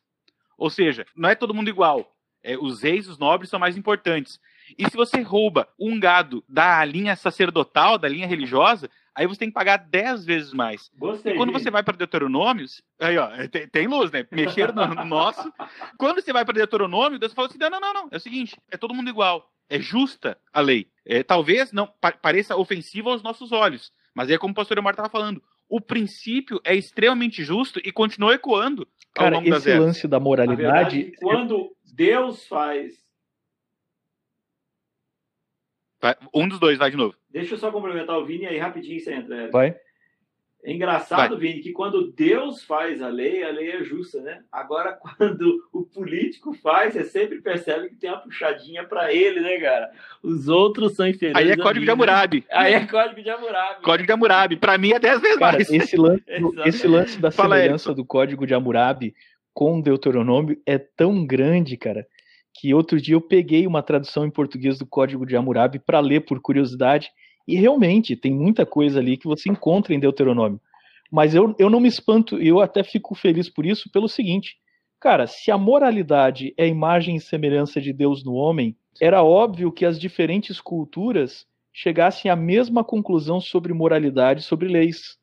[0.57, 2.17] Ou seja, não é todo mundo igual.
[2.43, 4.41] É, os reis, os nobres são mais importantes.
[4.79, 9.49] E se você rouba um gado da linha sacerdotal, da linha religiosa, aí você tem
[9.49, 10.91] que pagar 10 vezes mais.
[10.97, 14.27] Gostei, e quando você vai para Deuteronômios, aí ó, tem, tem luz, né?
[14.31, 15.53] Mexer no, no nosso.
[15.99, 18.09] quando você vai para Deuteronômio, Deus fala assim: não, não, não, não.
[18.11, 19.51] É o seguinte, é todo mundo igual.
[19.69, 20.89] É justa a lei.
[21.07, 24.93] É, talvez não pa pareça ofensiva aos nossos olhos, mas é como o pastor Omar
[24.93, 25.43] estava falando.
[25.69, 31.13] O princípio é extremamente justo e continua ecoando ao Cara, longo esse lance da moralidade.
[31.15, 32.99] É quando Deus faz
[36.35, 37.15] um dos dois, vai de novo.
[37.31, 39.51] Deixa eu só complementar o Vini aí rapidinho você entra.
[39.51, 39.77] Vai.
[40.63, 41.39] É engraçado, vai.
[41.39, 44.41] Vini, que quando Deus faz a lei, a lei é justa, né?
[44.53, 49.59] Agora, quando o político faz, você sempre percebe que tem uma puxadinha para ele, né,
[49.59, 49.91] cara?
[50.23, 51.47] Os outros são inferiores.
[51.47, 52.45] Aí é código de Hammurabi.
[52.51, 53.83] Aí é código de Hammurabi.
[53.83, 54.57] Código de Hammurabi.
[54.57, 55.71] Para mim é 10 vezes cara, mais.
[55.71, 56.25] Esse lance,
[56.67, 59.15] esse lance da Fala semelhança do código de Hammurabi
[59.53, 62.07] com Deuteronômio é tão grande, cara,
[62.55, 66.21] que outro dia eu peguei uma tradução em português do Código de Hammurabi para ler
[66.21, 67.11] por curiosidade,
[67.47, 70.61] e realmente tem muita coisa ali que você encontra em Deuteronômio.
[71.11, 74.57] Mas eu, eu não me espanto, eu até fico feliz por isso, pelo seguinte:
[75.01, 79.73] cara, se a moralidade é a imagem e semelhança de Deus no homem, era óbvio
[79.73, 85.19] que as diferentes culturas chegassem à mesma conclusão sobre moralidade, sobre leis.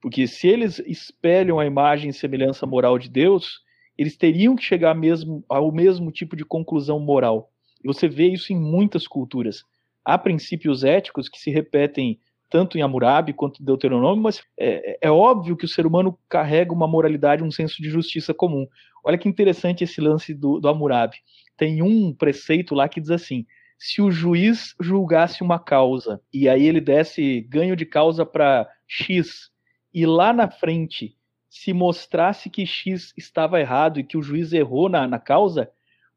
[0.00, 3.60] Porque se eles espelham a imagem e semelhança moral de Deus,
[3.96, 7.50] eles teriam que chegar mesmo ao mesmo tipo de conclusão moral.
[7.84, 9.62] Você vê isso em muitas culturas.
[10.10, 12.18] Há princípios éticos que se repetem
[12.50, 16.72] tanto em Hammurabi quanto em Deuteronômio, mas é, é, óbvio que o ser humano carrega
[16.72, 18.66] uma moralidade, um senso de justiça comum.
[19.04, 21.16] Olha que interessante esse lance do, do Hammurabi.
[21.56, 23.46] Tem um preceito lá que diz assim:
[23.78, 29.48] se o juiz julgasse uma causa e aí ele desse ganho de causa para X
[29.94, 31.16] e lá na frente
[31.48, 35.70] se mostrasse que X estava errado e que o juiz errou na, na causa,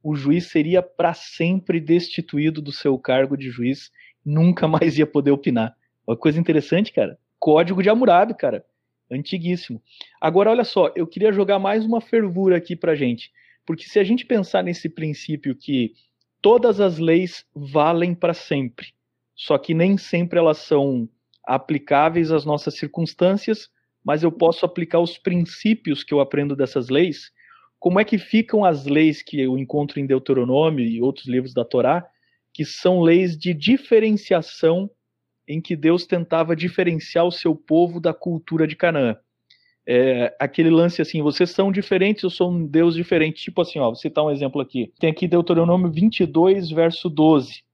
[0.04, 3.90] o juiz seria para sempre destituído do seu cargo de juiz,
[4.24, 5.76] nunca mais ia poder opinar.
[6.06, 7.18] Uma coisa interessante, cara.
[7.40, 8.66] Código de Hammurabi, cara.
[9.10, 9.82] Antiguíssimo.
[10.20, 13.32] Agora, olha só, eu queria jogar mais uma fervura aqui pra gente.
[13.66, 15.94] Porque se a gente pensar nesse princípio que
[16.42, 18.88] todas as leis valem para sempre,
[19.36, 21.08] só que nem sempre elas são
[21.46, 23.70] aplicáveis às nossas circunstâncias,
[24.04, 27.32] mas eu posso aplicar os princípios que eu aprendo dessas leis.
[27.84, 31.66] Como é que ficam as leis que eu encontro em Deuteronômio e outros livros da
[31.66, 32.08] Torá,
[32.54, 34.90] que são leis de diferenciação
[35.46, 39.18] em que Deus tentava diferenciar o seu povo da cultura de Canaã.
[39.86, 43.44] É, aquele lance assim, vocês são diferentes, eu sou um Deus diferente.
[43.44, 44.94] Tipo assim, ó, vou citar um exemplo aqui.
[44.98, 47.66] Tem aqui Deuteronômio 22, verso 12.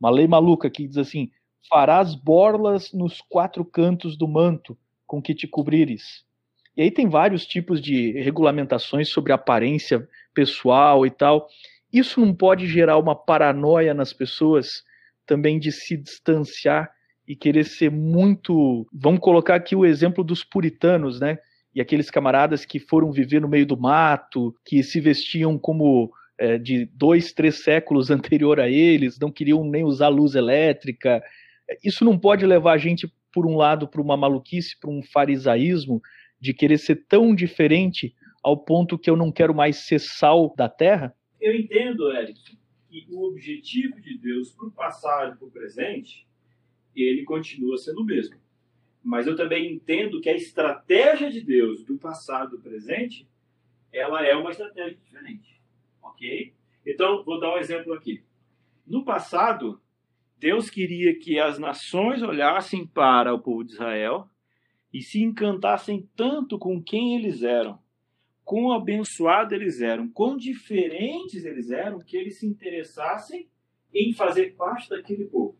[0.00, 1.30] Uma lei maluca que diz assim:
[1.68, 4.74] Farás borlas nos quatro cantos do manto
[5.06, 6.24] com que te cobrires.
[6.76, 11.48] E aí tem vários tipos de regulamentações sobre aparência pessoal e tal.
[11.92, 14.84] Isso não pode gerar uma paranoia nas pessoas
[15.26, 16.90] também de se distanciar
[17.26, 18.86] e querer ser muito.
[18.92, 21.38] Vamos colocar aqui o exemplo dos puritanos, né?
[21.74, 26.58] E aqueles camaradas que foram viver no meio do mato, que se vestiam como é,
[26.58, 31.22] de dois, três séculos anterior a eles, não queriam nem usar luz elétrica.
[31.84, 36.00] Isso não pode levar a gente, por um lado, para uma maluquice, para um farisaísmo,
[36.40, 40.68] de querer ser tão diferente ao ponto que eu não quero mais ser sal da
[40.68, 41.14] terra?
[41.40, 46.26] Eu entendo, Eric, que o objetivo de Deus para o passado e para o presente
[46.94, 48.36] ele continua sendo o mesmo.
[49.02, 53.26] Mas eu também entendo que a estratégia de Deus do passado e do presente,
[53.92, 55.60] ela é uma estratégia diferente.
[56.02, 56.52] Ok?
[56.86, 58.22] Então, vou dar um exemplo aqui.
[58.86, 59.80] No passado,
[60.38, 64.28] Deus queria que as nações olhassem para o povo de Israel
[64.92, 67.78] e se encantassem tanto com quem eles eram,
[68.44, 73.48] quão abençoados eles eram, quão diferentes eles eram, que eles se interessassem
[73.94, 75.56] em fazer parte daquele povo.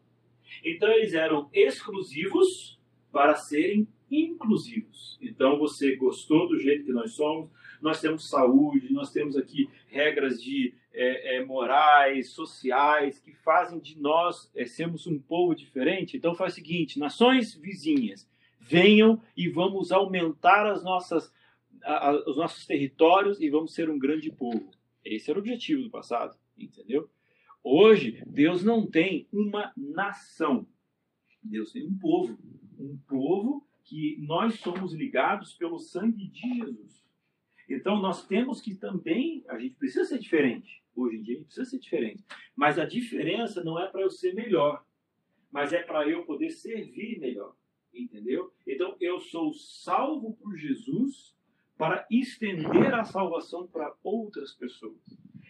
[0.64, 2.78] Então eles eram exclusivos
[3.12, 5.18] para serem inclusivos.
[5.22, 10.42] Então você gostou do jeito que nós somos, nós temos saúde, nós temos aqui regras
[10.42, 16.16] de é, é, morais, sociais, que fazem de nós é, sermos um povo diferente.
[16.16, 18.28] Então faz o seguinte: nações vizinhas,
[18.70, 21.32] venham e vamos aumentar as nossas,
[21.82, 24.70] a, a, os nossos territórios e vamos ser um grande povo.
[25.04, 27.10] Esse era o objetivo do passado, entendeu?
[27.64, 30.66] Hoje, Deus não tem uma nação.
[31.42, 32.38] Deus tem um povo.
[32.78, 37.04] Um povo que nós somos ligados pelo sangue de Jesus.
[37.68, 40.82] Então, nós temos que também, a gente precisa ser diferente.
[40.94, 42.24] Hoje em dia, a gente precisa ser diferente.
[42.54, 44.84] Mas a diferença não é para eu ser melhor,
[45.50, 47.54] mas é para eu poder servir melhor.
[47.92, 48.52] Entendeu?
[48.66, 51.34] Então, eu sou salvo por Jesus
[51.76, 55.00] para estender a salvação para outras pessoas.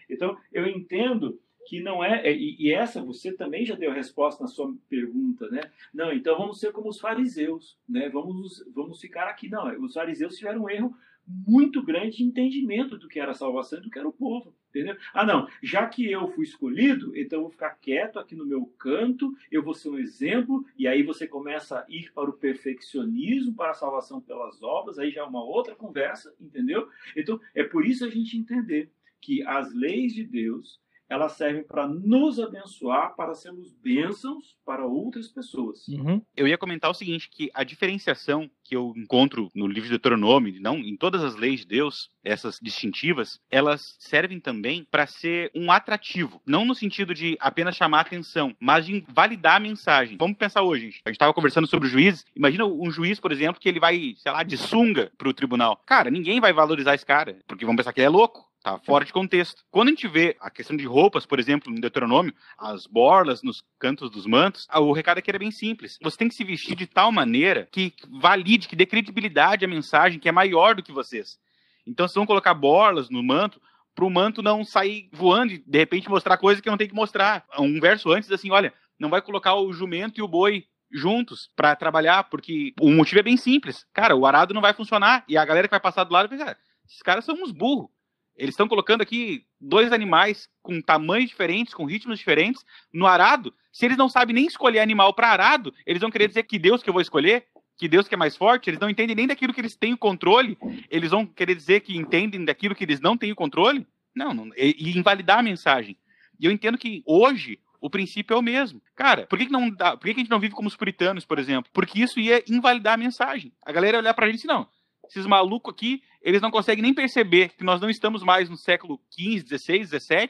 [0.08, 4.42] Então, eu entendo que não é, é, e, essa você também já deu a resposta
[4.42, 5.70] na sua pergunta, né?
[5.92, 8.08] Não, então vamos ser como os fariseus, né?
[8.08, 9.48] Vamos, vamos ficar aqui.
[9.48, 10.94] Não, os fariseus tiveram um erro
[11.26, 14.96] muito grande de entendimento do que era salvação e do que era o povo, entendeu?
[15.12, 18.64] Ah, não, já que eu fui escolhido, então eu vou ficar quieto aqui no meu
[18.78, 23.54] canto, eu vou ser um exemplo, e aí você começa a ir para o perfeccionismo,
[23.54, 26.88] para a salvação pelas obras, aí já é uma outra conversa, entendeu?
[27.16, 30.80] Então, é por isso a gente entender que as leis de Deus,
[31.10, 35.88] elas servem para nos abençoar, para sermos bênçãos para outras pessoas.
[35.88, 36.22] Uhum.
[36.36, 40.60] Eu ia comentar o seguinte, que a diferenciação que eu encontro no livro de Deuteronômio,
[40.60, 45.72] não em todas as leis de Deus, essas distintivas, elas servem também para ser um
[45.72, 50.16] atrativo, não no sentido de apenas chamar atenção, mas de validar a mensagem.
[50.16, 52.24] Vamos pensar hoje, a gente estava conversando sobre o juiz.
[52.36, 55.82] Imagina um juiz, por exemplo, que ele vai, sei lá, de sunga para o tribunal.
[55.84, 58.48] Cara, ninguém vai valorizar esse cara, porque vão pensar que ele é louco.
[58.62, 59.64] Tá fora de contexto.
[59.70, 63.64] Quando a gente vê a questão de roupas, por exemplo, no Deuteronômio, as borlas nos
[63.78, 65.98] cantos dos mantos, o recado aqui era bem simples.
[66.02, 70.20] Você tem que se vestir de tal maneira que valide, que dê credibilidade à mensagem
[70.20, 71.38] que é maior do que vocês.
[71.86, 73.60] Então, vocês vão colocar borlas no manto,
[73.94, 76.94] para o manto não sair voando e de repente mostrar coisa que não tem que
[76.94, 77.46] mostrar.
[77.58, 81.74] Um verso antes, assim, olha, não vai colocar o jumento e o boi juntos para
[81.74, 83.86] trabalhar, porque o motivo é bem simples.
[83.94, 86.36] Cara, o arado não vai funcionar e a galera que vai passar do lado vai
[86.36, 87.88] pensar, esses caras são uns burros
[88.36, 93.52] Eles estão colocando aqui dois animais com tamanhos diferentes, com ritmos diferentes, no arado.
[93.72, 96.82] Se eles não sabem nem escolher animal para arado, eles vão querer dizer que Deus
[96.82, 99.54] que eu vou escolher, que Deus que é mais forte, eles não entendem nem daquilo
[99.54, 100.56] que eles têm o controle,
[100.90, 103.86] eles vão querer dizer que entendem daquilo que eles não têm o controle?
[104.14, 105.96] Não, não e, invalidar a mensagem.
[106.38, 108.82] E eu entendo que hoje o princípio é o mesmo.
[108.94, 110.76] Cara, por que, que não dá, por que, que a gente não vive como os
[110.76, 111.70] puritanos, por exemplo?
[111.72, 113.52] Porque isso ia invalidar a mensagem.
[113.64, 114.68] A galera ia olhar pra gente e não,
[115.10, 119.00] esses malucos aqui, eles não conseguem nem perceber que nós não estamos mais no século
[119.10, 120.28] XV, XVI, XVII.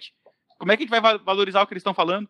[0.59, 2.29] Como é que a gente vai valorizar o que eles estão falando?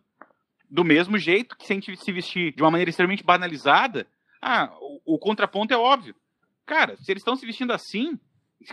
[0.69, 4.07] Do mesmo jeito que se a gente se vestir de uma maneira extremamente banalizada,
[4.41, 6.15] ah, o, o contraponto é óbvio.
[6.65, 8.17] Cara, se eles estão se vestindo assim,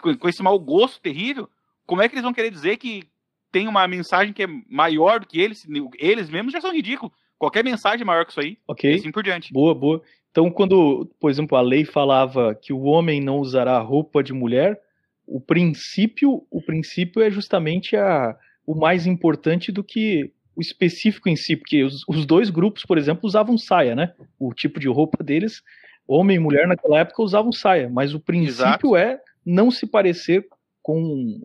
[0.00, 1.48] com, esse mau gosto terrível,
[1.86, 3.08] como é que eles vão querer dizer que
[3.50, 5.66] tem uma mensagem que é maior do que eles?
[5.98, 7.12] Eles mesmos já são ridículos.
[7.38, 8.58] Qualquer mensagem é maior que isso aí.
[8.66, 8.90] Ok.
[8.90, 9.52] E assim por diante.
[9.52, 10.02] Boa, boa.
[10.38, 14.80] Então, quando, por exemplo, a lei falava que o homem não usará roupa de mulher,
[15.26, 21.34] o princípio, o princípio é justamente a, o mais importante do que o específico em
[21.34, 24.12] si, porque os, os dois grupos, por exemplo, usavam saia, né?
[24.38, 25.60] O tipo de roupa deles,
[26.06, 28.96] homem e mulher naquela época usavam saia, mas o princípio Exato.
[28.96, 30.46] é não se parecer
[30.88, 31.38] com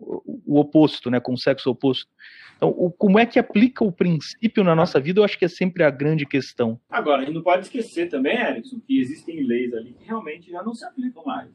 [0.46, 1.20] o oposto, né?
[1.20, 2.10] Com o sexo oposto.
[2.56, 5.48] Então, o, como é que aplica o princípio na nossa vida, eu acho que é
[5.48, 6.80] sempre a grande questão.
[6.88, 10.62] Agora, a gente não pode esquecer também, Erickson, que existem leis ali que realmente já
[10.62, 11.50] não se aplicam mais.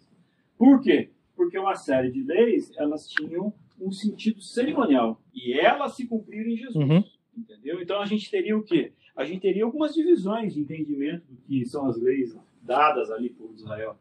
[0.56, 1.10] Por quê?
[1.36, 5.19] Porque uma série de leis, elas tinham um sentido cerimonial.
[5.34, 6.75] E elas se cumpriram em Jesus.
[6.75, 7.04] Uhum.
[7.36, 7.82] Entendeu?
[7.82, 8.91] Então, a gente teria o quê?
[9.15, 13.52] A gente teria algumas divisões de entendimento do que são as leis dadas ali por
[13.56, 13.97] Israel.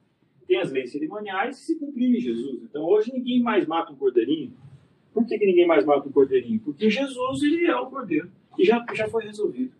[0.48, 2.62] Tem as leis cerimoniais que se cumpriram em Jesus.
[2.64, 4.52] Então, hoje ninguém mais mata um cordeirinho
[5.18, 6.60] por que, que ninguém mais mata o cordeirinho?
[6.60, 9.72] Porque Jesus ele é o cordeiro e já, já foi resolvido.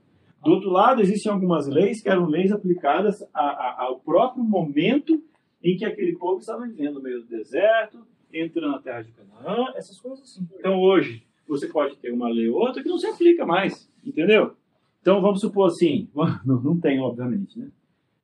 [0.42, 5.22] Do outro lado, existem algumas leis que eram leis aplicadas a, a, ao próprio momento
[5.62, 9.72] em que aquele povo estava vivendo no meio do deserto, entrando na terra de Canaã,
[9.76, 10.48] essas coisas assim.
[10.58, 14.56] Então hoje, você pode ter uma lei ou outra que não se aplica mais, entendeu?
[15.00, 16.08] Então vamos supor assim,
[16.44, 17.68] não, não tem, obviamente, né?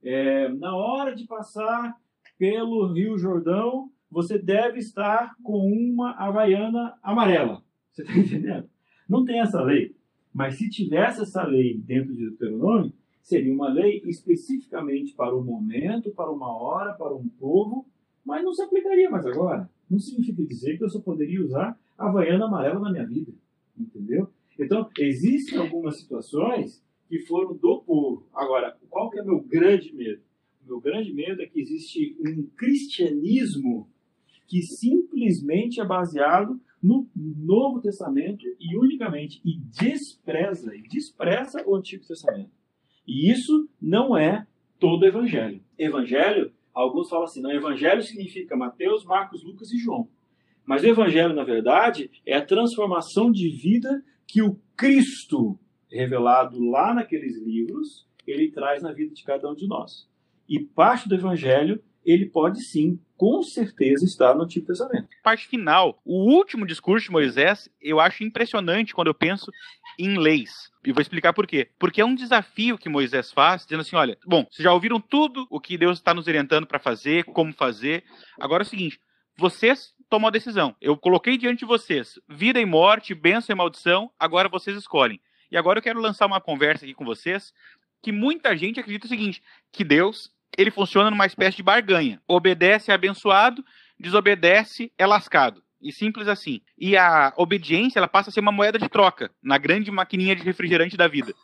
[0.02, 1.96] É, na hora de passar
[2.44, 7.64] pelo Rio Jordão, você deve estar com uma havaiana amarela.
[7.90, 8.68] Você está entendendo?
[9.08, 9.96] Não tem essa lei.
[10.30, 16.10] Mas se tivesse essa lei dentro de Deuteronômio, seria uma lei especificamente para o momento,
[16.10, 17.86] para uma hora, para um povo,
[18.22, 19.70] mas não se aplicaria mais agora.
[19.88, 23.32] Não significa dizer que eu só poderia usar havaiana amarela na minha vida.
[23.74, 24.28] Entendeu?
[24.58, 28.26] Então, existem algumas situações que foram do povo.
[28.34, 30.20] Agora, qual que é meu grande medo?
[30.66, 33.88] Meu grande medo é que existe um cristianismo
[34.46, 42.04] que simplesmente é baseado no Novo Testamento e unicamente e despreza e despreza o Antigo
[42.06, 42.50] Testamento.
[43.06, 44.46] E isso não é
[44.78, 45.62] todo o evangelho.
[45.78, 50.08] Evangelho, alguns falam assim, não, evangelho significa Mateus, Marcos, Lucas e João.
[50.66, 55.58] Mas o evangelho, na verdade, é a transformação de vida que o Cristo
[55.90, 60.08] revelado lá naqueles livros, ele traz na vida de cada um de nós.
[60.48, 65.08] E parte do evangelho ele pode sim, com certeza, estar no Antigo Testamento.
[65.22, 69.50] Parte final, o último discurso de Moisés, eu acho impressionante quando eu penso
[69.98, 70.70] em leis.
[70.84, 71.70] E vou explicar por quê.
[71.78, 75.46] Porque é um desafio que Moisés faz, dizendo assim: olha, bom, vocês já ouviram tudo
[75.50, 78.04] o que Deus está nos orientando para fazer, como fazer.
[78.38, 79.00] Agora é o seguinte:
[79.36, 80.76] vocês tomam a decisão.
[80.80, 85.20] Eu coloquei diante de vocês vida e morte, bênção e maldição, agora vocês escolhem.
[85.50, 87.52] E agora eu quero lançar uma conversa aqui com vocês
[88.02, 92.20] que muita gente acredita o seguinte: que Deus ele funciona numa espécie de barganha.
[92.26, 93.64] Obedece é abençoado,
[93.98, 95.62] desobedece é lascado.
[95.80, 96.60] E simples assim.
[96.78, 100.42] E a obediência ela passa a ser uma moeda de troca na grande maquininha de
[100.42, 101.34] refrigerante da vida.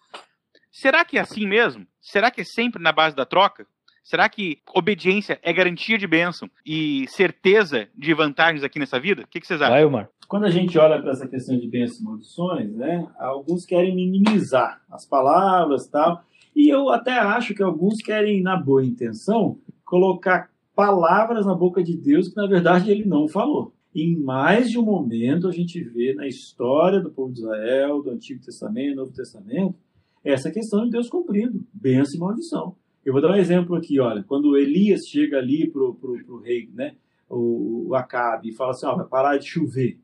[0.73, 1.87] Será que é assim mesmo?
[2.01, 3.67] Será que é sempre na base da troca?
[4.03, 9.23] Será que obediência é garantia de bênção e certeza de vantagens aqui nessa vida?
[9.23, 9.75] O que, que vocês acham?
[9.75, 10.09] Vai, Omar.
[10.27, 14.81] Quando a gente olha para essa questão de bênçãos e maldições, né, alguns querem minimizar
[14.91, 16.25] as palavras e tal.
[16.55, 21.97] E eu até acho que alguns querem, na boa intenção, colocar palavras na boca de
[21.97, 23.75] Deus que, na verdade, ele não falou.
[23.95, 28.11] Em mais de um momento, a gente vê na história do povo de Israel, do
[28.11, 29.75] Antigo Testamento, Novo Testamento,
[30.25, 32.77] essa questão de Deus cumprindo, bênção e maldição.
[33.05, 36.71] Eu vou dar um exemplo aqui, olha, quando Elias chega ali pro, pro, pro rei,
[36.73, 36.95] né,
[37.29, 39.99] o, o Acabe, e fala assim, ó, vai parar de chover.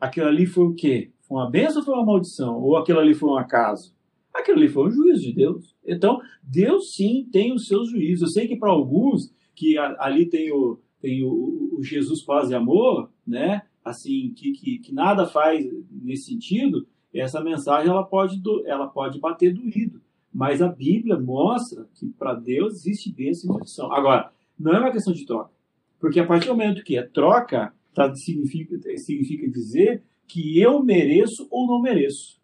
[0.00, 1.10] Aquilo ali foi o quê?
[1.22, 2.60] Foi uma bênção ou foi uma maldição?
[2.60, 3.94] Ou aquilo ali foi um acaso?
[4.34, 5.74] Aquilo ali foi um juízo de Deus.
[5.84, 8.22] Então, Deus sim tem os seus juízos.
[8.22, 12.54] Eu sei que para alguns, que ali tem o, tem o, o, Jesus paz e
[12.54, 13.62] amor, né?
[13.84, 19.52] Assim, que, que, que, nada faz nesse sentido, essa mensagem ela pode, ela pode bater
[19.52, 20.00] doído.
[20.32, 23.92] Mas a Bíblia mostra que para Deus existe bênção e maldição.
[23.92, 25.50] Agora, não é uma questão de troca.
[25.98, 31.48] Porque a partir do momento que é troca, tá, significa, significa dizer que eu mereço
[31.50, 32.39] ou não mereço.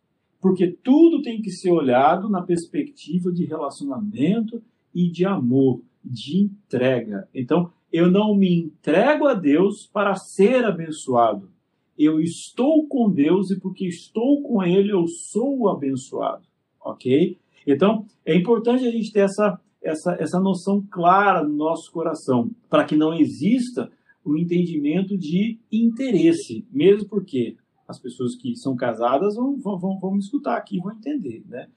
[0.46, 4.62] Porque tudo tem que ser olhado na perspectiva de relacionamento
[4.94, 7.28] e de amor, de entrega.
[7.34, 11.50] Então, eu não me entrego a Deus para ser abençoado.
[11.98, 16.46] Eu estou com Deus e porque estou com Ele, eu sou abençoado.
[16.80, 17.36] Ok?
[17.66, 22.84] Então, é importante a gente ter essa, essa, essa noção clara no nosso coração, para
[22.84, 23.90] que não exista
[24.24, 27.56] o entendimento de interesse, mesmo porque
[27.86, 31.68] as pessoas que são casadas vão, vão, vão, me escutar aqui, vão entender, né?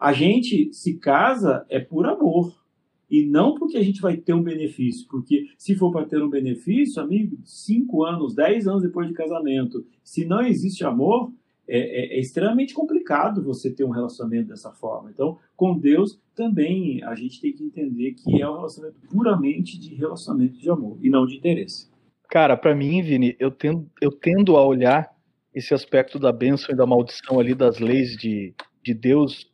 [0.00, 2.60] A gente se casa é por amor
[3.08, 6.30] e não porque a gente vai ter um benefício, porque se for para ter um
[6.30, 11.30] benefício, amigo, cinco anos, dez anos depois de casamento, se não existe amor,
[11.68, 15.10] é, é, é, extremamente complicado você ter um relacionamento dessa forma.
[15.10, 19.94] Então, com Deus também a gente tem que entender que é um relacionamento puramente de
[19.94, 21.88] relacionamento de amor e não de interesse.
[22.28, 25.14] Cara, para mim, Vini, eu tendo, eu tendo a olhar
[25.54, 29.50] esse aspecto da bênção e da maldição ali das leis de, de Deus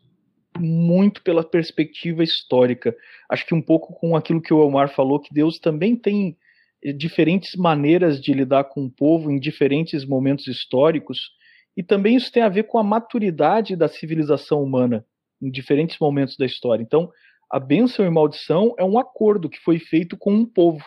[0.58, 2.94] muito pela perspectiva histórica.
[3.30, 6.36] Acho que um pouco com aquilo que o Omar falou, que Deus também tem
[6.82, 11.30] eh, diferentes maneiras de lidar com o povo em diferentes momentos históricos,
[11.76, 15.04] e também isso tem a ver com a maturidade da civilização humana
[15.40, 16.82] em diferentes momentos da história.
[16.82, 17.10] Então,
[17.50, 20.84] a bênção e maldição é um acordo que foi feito com um povo,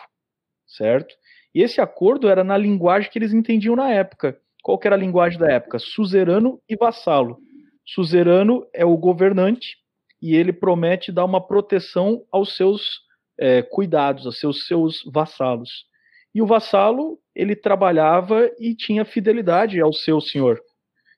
[0.66, 1.14] certo?
[1.54, 4.38] E esse acordo era na linguagem que eles entendiam na época.
[4.62, 5.78] Qual era a linguagem da época?
[5.78, 7.38] Suzerano e vassalo.
[7.84, 9.76] Suzerano é o governante
[10.20, 13.00] e ele promete dar uma proteção aos seus
[13.38, 15.84] é, cuidados, aos seus, seus vassalos.
[16.32, 20.60] E o vassalo, ele trabalhava e tinha fidelidade ao seu senhor.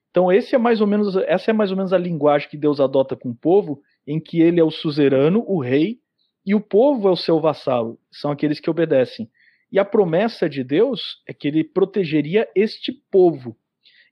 [0.09, 2.79] Então esse é mais ou menos, essa é mais ou menos a linguagem que Deus
[2.79, 5.99] adota com o povo, em que ele é o suzerano, o rei,
[6.45, 9.29] e o povo é o seu vassalo, são aqueles que obedecem.
[9.75, 13.57] E a promessa de Deus é que ele protegeria este povo.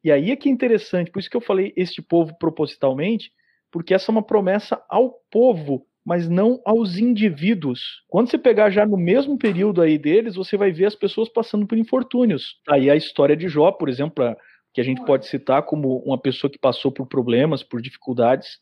[0.03, 3.31] E aí é que é interessante, por isso que eu falei este povo propositalmente,
[3.71, 7.79] porque essa é uma promessa ao povo, mas não aos indivíduos.
[8.09, 11.65] Quando você pegar já no mesmo período aí deles, você vai ver as pessoas passando
[11.65, 12.57] por infortúnios.
[12.67, 14.35] Aí a história de Jó, por exemplo,
[14.73, 18.59] que a gente pode citar como uma pessoa que passou por problemas, por dificuldades.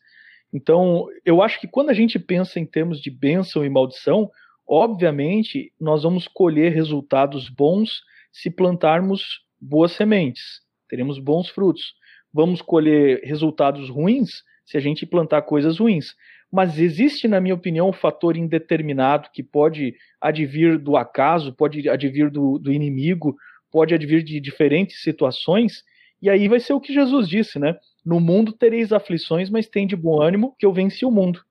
[0.52, 4.30] Então, eu acho que quando a gente pensa em termos de bênção e maldição,
[4.72, 8.00] obviamente, nós vamos colher resultados bons
[8.32, 11.92] se plantarmos boas sementes, teremos bons frutos.
[12.32, 16.14] Vamos colher resultados ruins se a gente plantar coisas ruins.
[16.50, 22.30] Mas existe, na minha opinião, um fator indeterminado que pode advir do acaso, pode advir
[22.30, 23.36] do, do inimigo,
[23.70, 25.84] pode advir de diferentes situações,
[26.22, 27.76] e aí vai ser o que Jesus disse, né?
[28.02, 31.42] No mundo tereis aflições, mas tem de bom ânimo que eu venci o mundo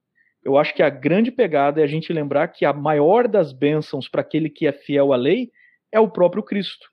[0.44, 4.08] eu acho que a grande pegada é a gente lembrar que a maior das bênçãos
[4.08, 5.52] para aquele que é fiel à lei
[5.92, 6.90] é o próprio Cristo.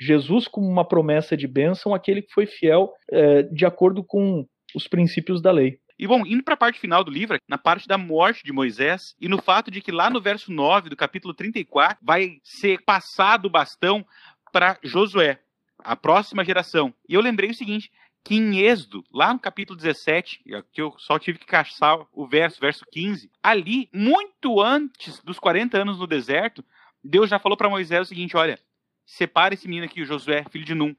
[0.00, 4.86] Jesus, como uma promessa de bênção, aquele que foi fiel é, de acordo com os
[4.86, 5.78] princípios da lei.
[5.98, 9.16] E bom, indo para a parte final do livro, na parte da morte de Moisés,
[9.20, 13.46] e no fato de que lá no verso 9 do capítulo 34 vai ser passado
[13.46, 14.06] o bastão
[14.52, 15.40] para Josué,
[15.80, 16.94] a próxima geração.
[17.08, 17.90] E eu lembrei o seguinte:
[18.24, 20.42] que em Êxodo, lá no capítulo 17,
[20.72, 25.78] que eu só tive que caçar o verso, verso 15, ali, muito antes dos 40
[25.78, 26.64] anos no deserto,
[27.02, 28.58] Deus já falou para Moisés o seguinte: olha,
[29.06, 30.94] separa esse menino aqui, Josué, filho de Num,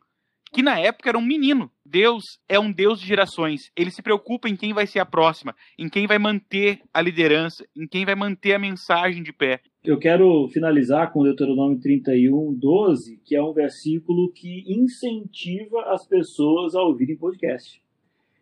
[0.51, 1.71] que na época era um menino.
[1.85, 3.71] Deus é um Deus de gerações.
[3.75, 7.65] Ele se preocupa em quem vai ser a próxima, em quem vai manter a liderança,
[7.75, 9.61] em quem vai manter a mensagem de pé.
[9.83, 16.75] Eu quero finalizar com Deuteronômio 31, 12, que é um versículo que incentiva as pessoas
[16.75, 17.81] a ouvirem podcast.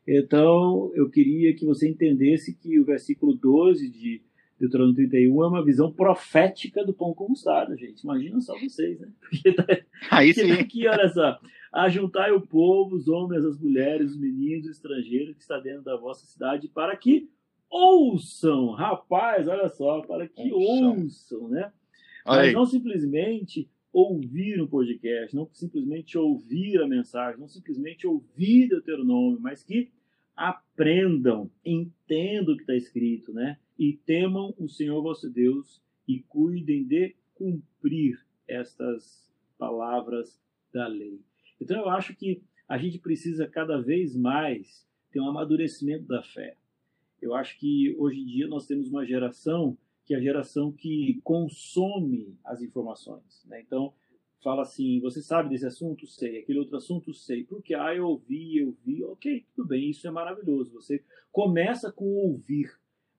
[0.08, 4.22] Então, eu queria que você entendesse que o versículo 12 de
[4.60, 8.02] Deuteronômio 31 é uma visão profética do pão com mostarda, gente.
[8.02, 9.08] Imagina só vocês, né?
[9.22, 9.66] Porque tá,
[10.10, 10.52] Aí sim.
[10.54, 11.40] aqui, olha só.
[11.72, 15.96] Ajuntai o povo, os homens, as mulheres, os meninos, os estrangeiros que está dentro da
[15.98, 17.30] vossa cidade, para que
[17.70, 18.72] ouçam.
[18.72, 21.72] Rapaz, olha só, para que ouçam, ouçam né?
[22.26, 29.40] Mas não simplesmente ouvir um podcast, não simplesmente ouvir a mensagem, não simplesmente ouvir Deuteronômio,
[29.40, 29.90] mas que
[30.36, 33.58] aprendam, entendam o que está escrito, né?
[33.80, 40.40] E temam o Senhor vosso Deus e cuidem de cumprir estas palavras
[40.72, 41.20] da lei.
[41.60, 46.56] Então eu acho que a gente precisa cada vez mais ter um amadurecimento da fé.
[47.22, 51.20] Eu acho que hoje em dia nós temos uma geração que é a geração que
[51.22, 53.44] consome as informações.
[53.46, 53.62] Né?
[53.62, 53.94] Então,
[54.42, 56.08] fala assim: você sabe desse assunto?
[56.08, 56.40] Sei.
[56.40, 57.14] Aquele outro assunto?
[57.14, 57.44] Sei.
[57.44, 59.04] Porque, ah, eu ouvi, eu vi.
[59.04, 60.72] Ok, tudo bem, isso é maravilhoso.
[60.72, 62.72] Você começa com ouvir,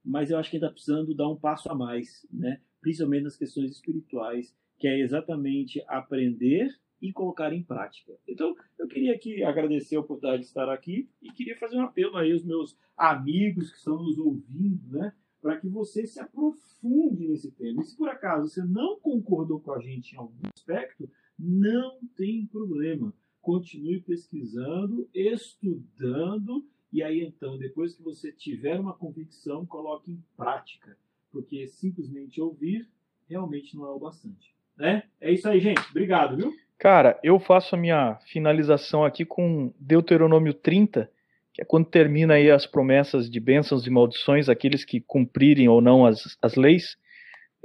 [0.02, 2.60] mas eu acho que ainda precisando dar um passo a mais, né?
[2.80, 8.12] principalmente nas questões espirituais, que é exatamente aprender e colocar em prática.
[8.26, 12.16] Então, eu queria aqui agradecer a oportunidade de estar aqui e queria fazer um apelo
[12.16, 15.12] aí aos meus amigos que estão nos ouvindo, né?
[15.40, 17.80] Para que você se aprofunde nesse tema.
[17.80, 22.46] E se por acaso você não concordou com a gente em algum aspecto, não tem
[22.46, 23.14] problema.
[23.40, 30.98] Continue pesquisando, estudando, e aí então, depois que você tiver uma convicção, coloque em prática.
[31.30, 32.88] Porque simplesmente ouvir
[33.28, 34.57] realmente não é o bastante.
[34.78, 35.02] Né?
[35.20, 35.80] É isso aí, gente.
[35.90, 36.52] Obrigado, viu?
[36.78, 41.10] Cara, eu faço a minha finalização aqui com Deuteronômio 30,
[41.52, 45.80] que é quando termina aí as promessas de bênçãos e maldições, aqueles que cumprirem ou
[45.80, 46.96] não as, as leis.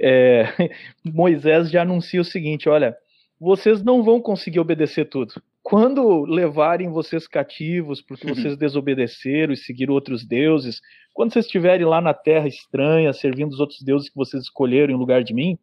[0.00, 0.46] É,
[1.04, 2.96] Moisés já anuncia o seguinte: olha,
[3.40, 5.34] vocês não vão conseguir obedecer tudo.
[5.62, 8.34] Quando levarem vocês cativos, porque uhum.
[8.34, 10.80] vocês desobedeceram e seguiram outros deuses,
[11.12, 14.98] quando vocês estiverem lá na terra estranha, servindo os outros deuses que vocês escolheram em
[14.98, 15.56] lugar de mim,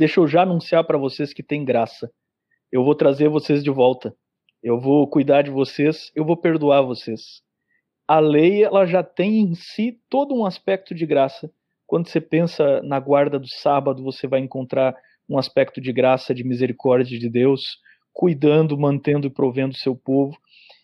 [0.00, 2.10] deixa eu já anunciar para vocês que tem graça
[2.72, 4.14] eu vou trazer vocês de volta.
[4.62, 7.42] Eu vou cuidar de vocês, eu vou perdoar vocês.
[8.06, 11.50] A lei, ela já tem em si todo um aspecto de graça.
[11.86, 14.94] Quando você pensa na guarda do sábado, você vai encontrar
[15.28, 17.78] um aspecto de graça, de misericórdia de Deus,
[18.12, 20.36] cuidando, mantendo e provendo o seu povo.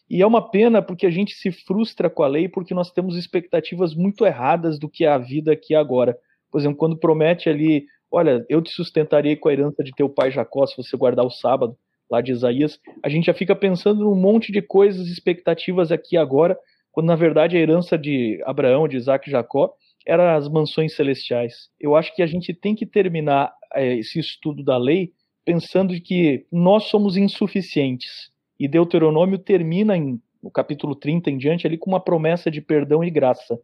[0.08, 3.16] E é uma pena porque a gente se frustra com a lei porque nós temos
[3.16, 6.16] expectativas muito erradas do que é a vida aqui agora.
[6.50, 7.86] Por exemplo, quando promete ali
[8.16, 11.30] olha, eu te sustentarei com a herança de teu pai Jacó, se você guardar o
[11.30, 11.76] sábado,
[12.10, 16.56] lá de Isaías, a gente já fica pensando num monte de coisas, expectativas aqui agora,
[16.92, 19.74] quando na verdade a herança de Abraão, de Isaac e Jacó
[20.06, 21.68] era as mansões celestiais.
[21.78, 25.12] Eu acho que a gente tem que terminar é, esse estudo da lei
[25.44, 28.30] pensando que nós somos insuficientes.
[28.58, 33.04] E Deuteronômio termina em, no capítulo 30 em diante ali com uma promessa de perdão
[33.04, 33.58] e graça.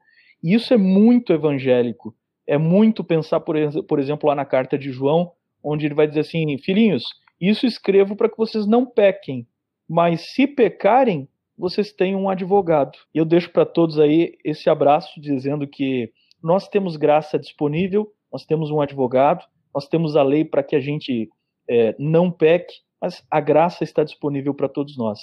[0.44, 2.14] E isso é muito evangélico
[2.46, 5.32] é muito pensar, por, por exemplo, lá na carta de João,
[5.62, 7.04] onde ele vai dizer assim: Filhinhos,
[7.40, 9.46] isso escrevo para que vocês não pequem,
[9.88, 12.98] mas se pecarem, vocês têm um advogado.
[13.14, 16.10] E eu deixo para todos aí esse abraço dizendo que
[16.42, 20.80] nós temos graça disponível, nós temos um advogado, nós temos a lei para que a
[20.80, 21.28] gente
[21.68, 25.18] é, não peque, mas a graça está disponível para todos nós.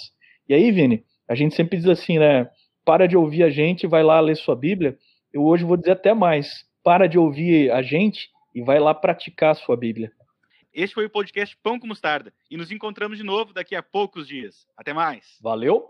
[0.48, 2.48] E aí, Vini, a gente sempre diz assim, né?
[2.84, 4.96] Para de ouvir a gente, vai lá ler sua Bíblia.
[5.32, 9.52] Eu hoje vou dizer até mais para de ouvir a gente e vai lá praticar
[9.52, 10.12] a sua Bíblia.
[10.72, 14.26] Este foi o podcast Pão com Mostarda e nos encontramos de novo daqui a poucos
[14.26, 14.66] dias.
[14.76, 15.38] Até mais.
[15.40, 15.88] Valeu!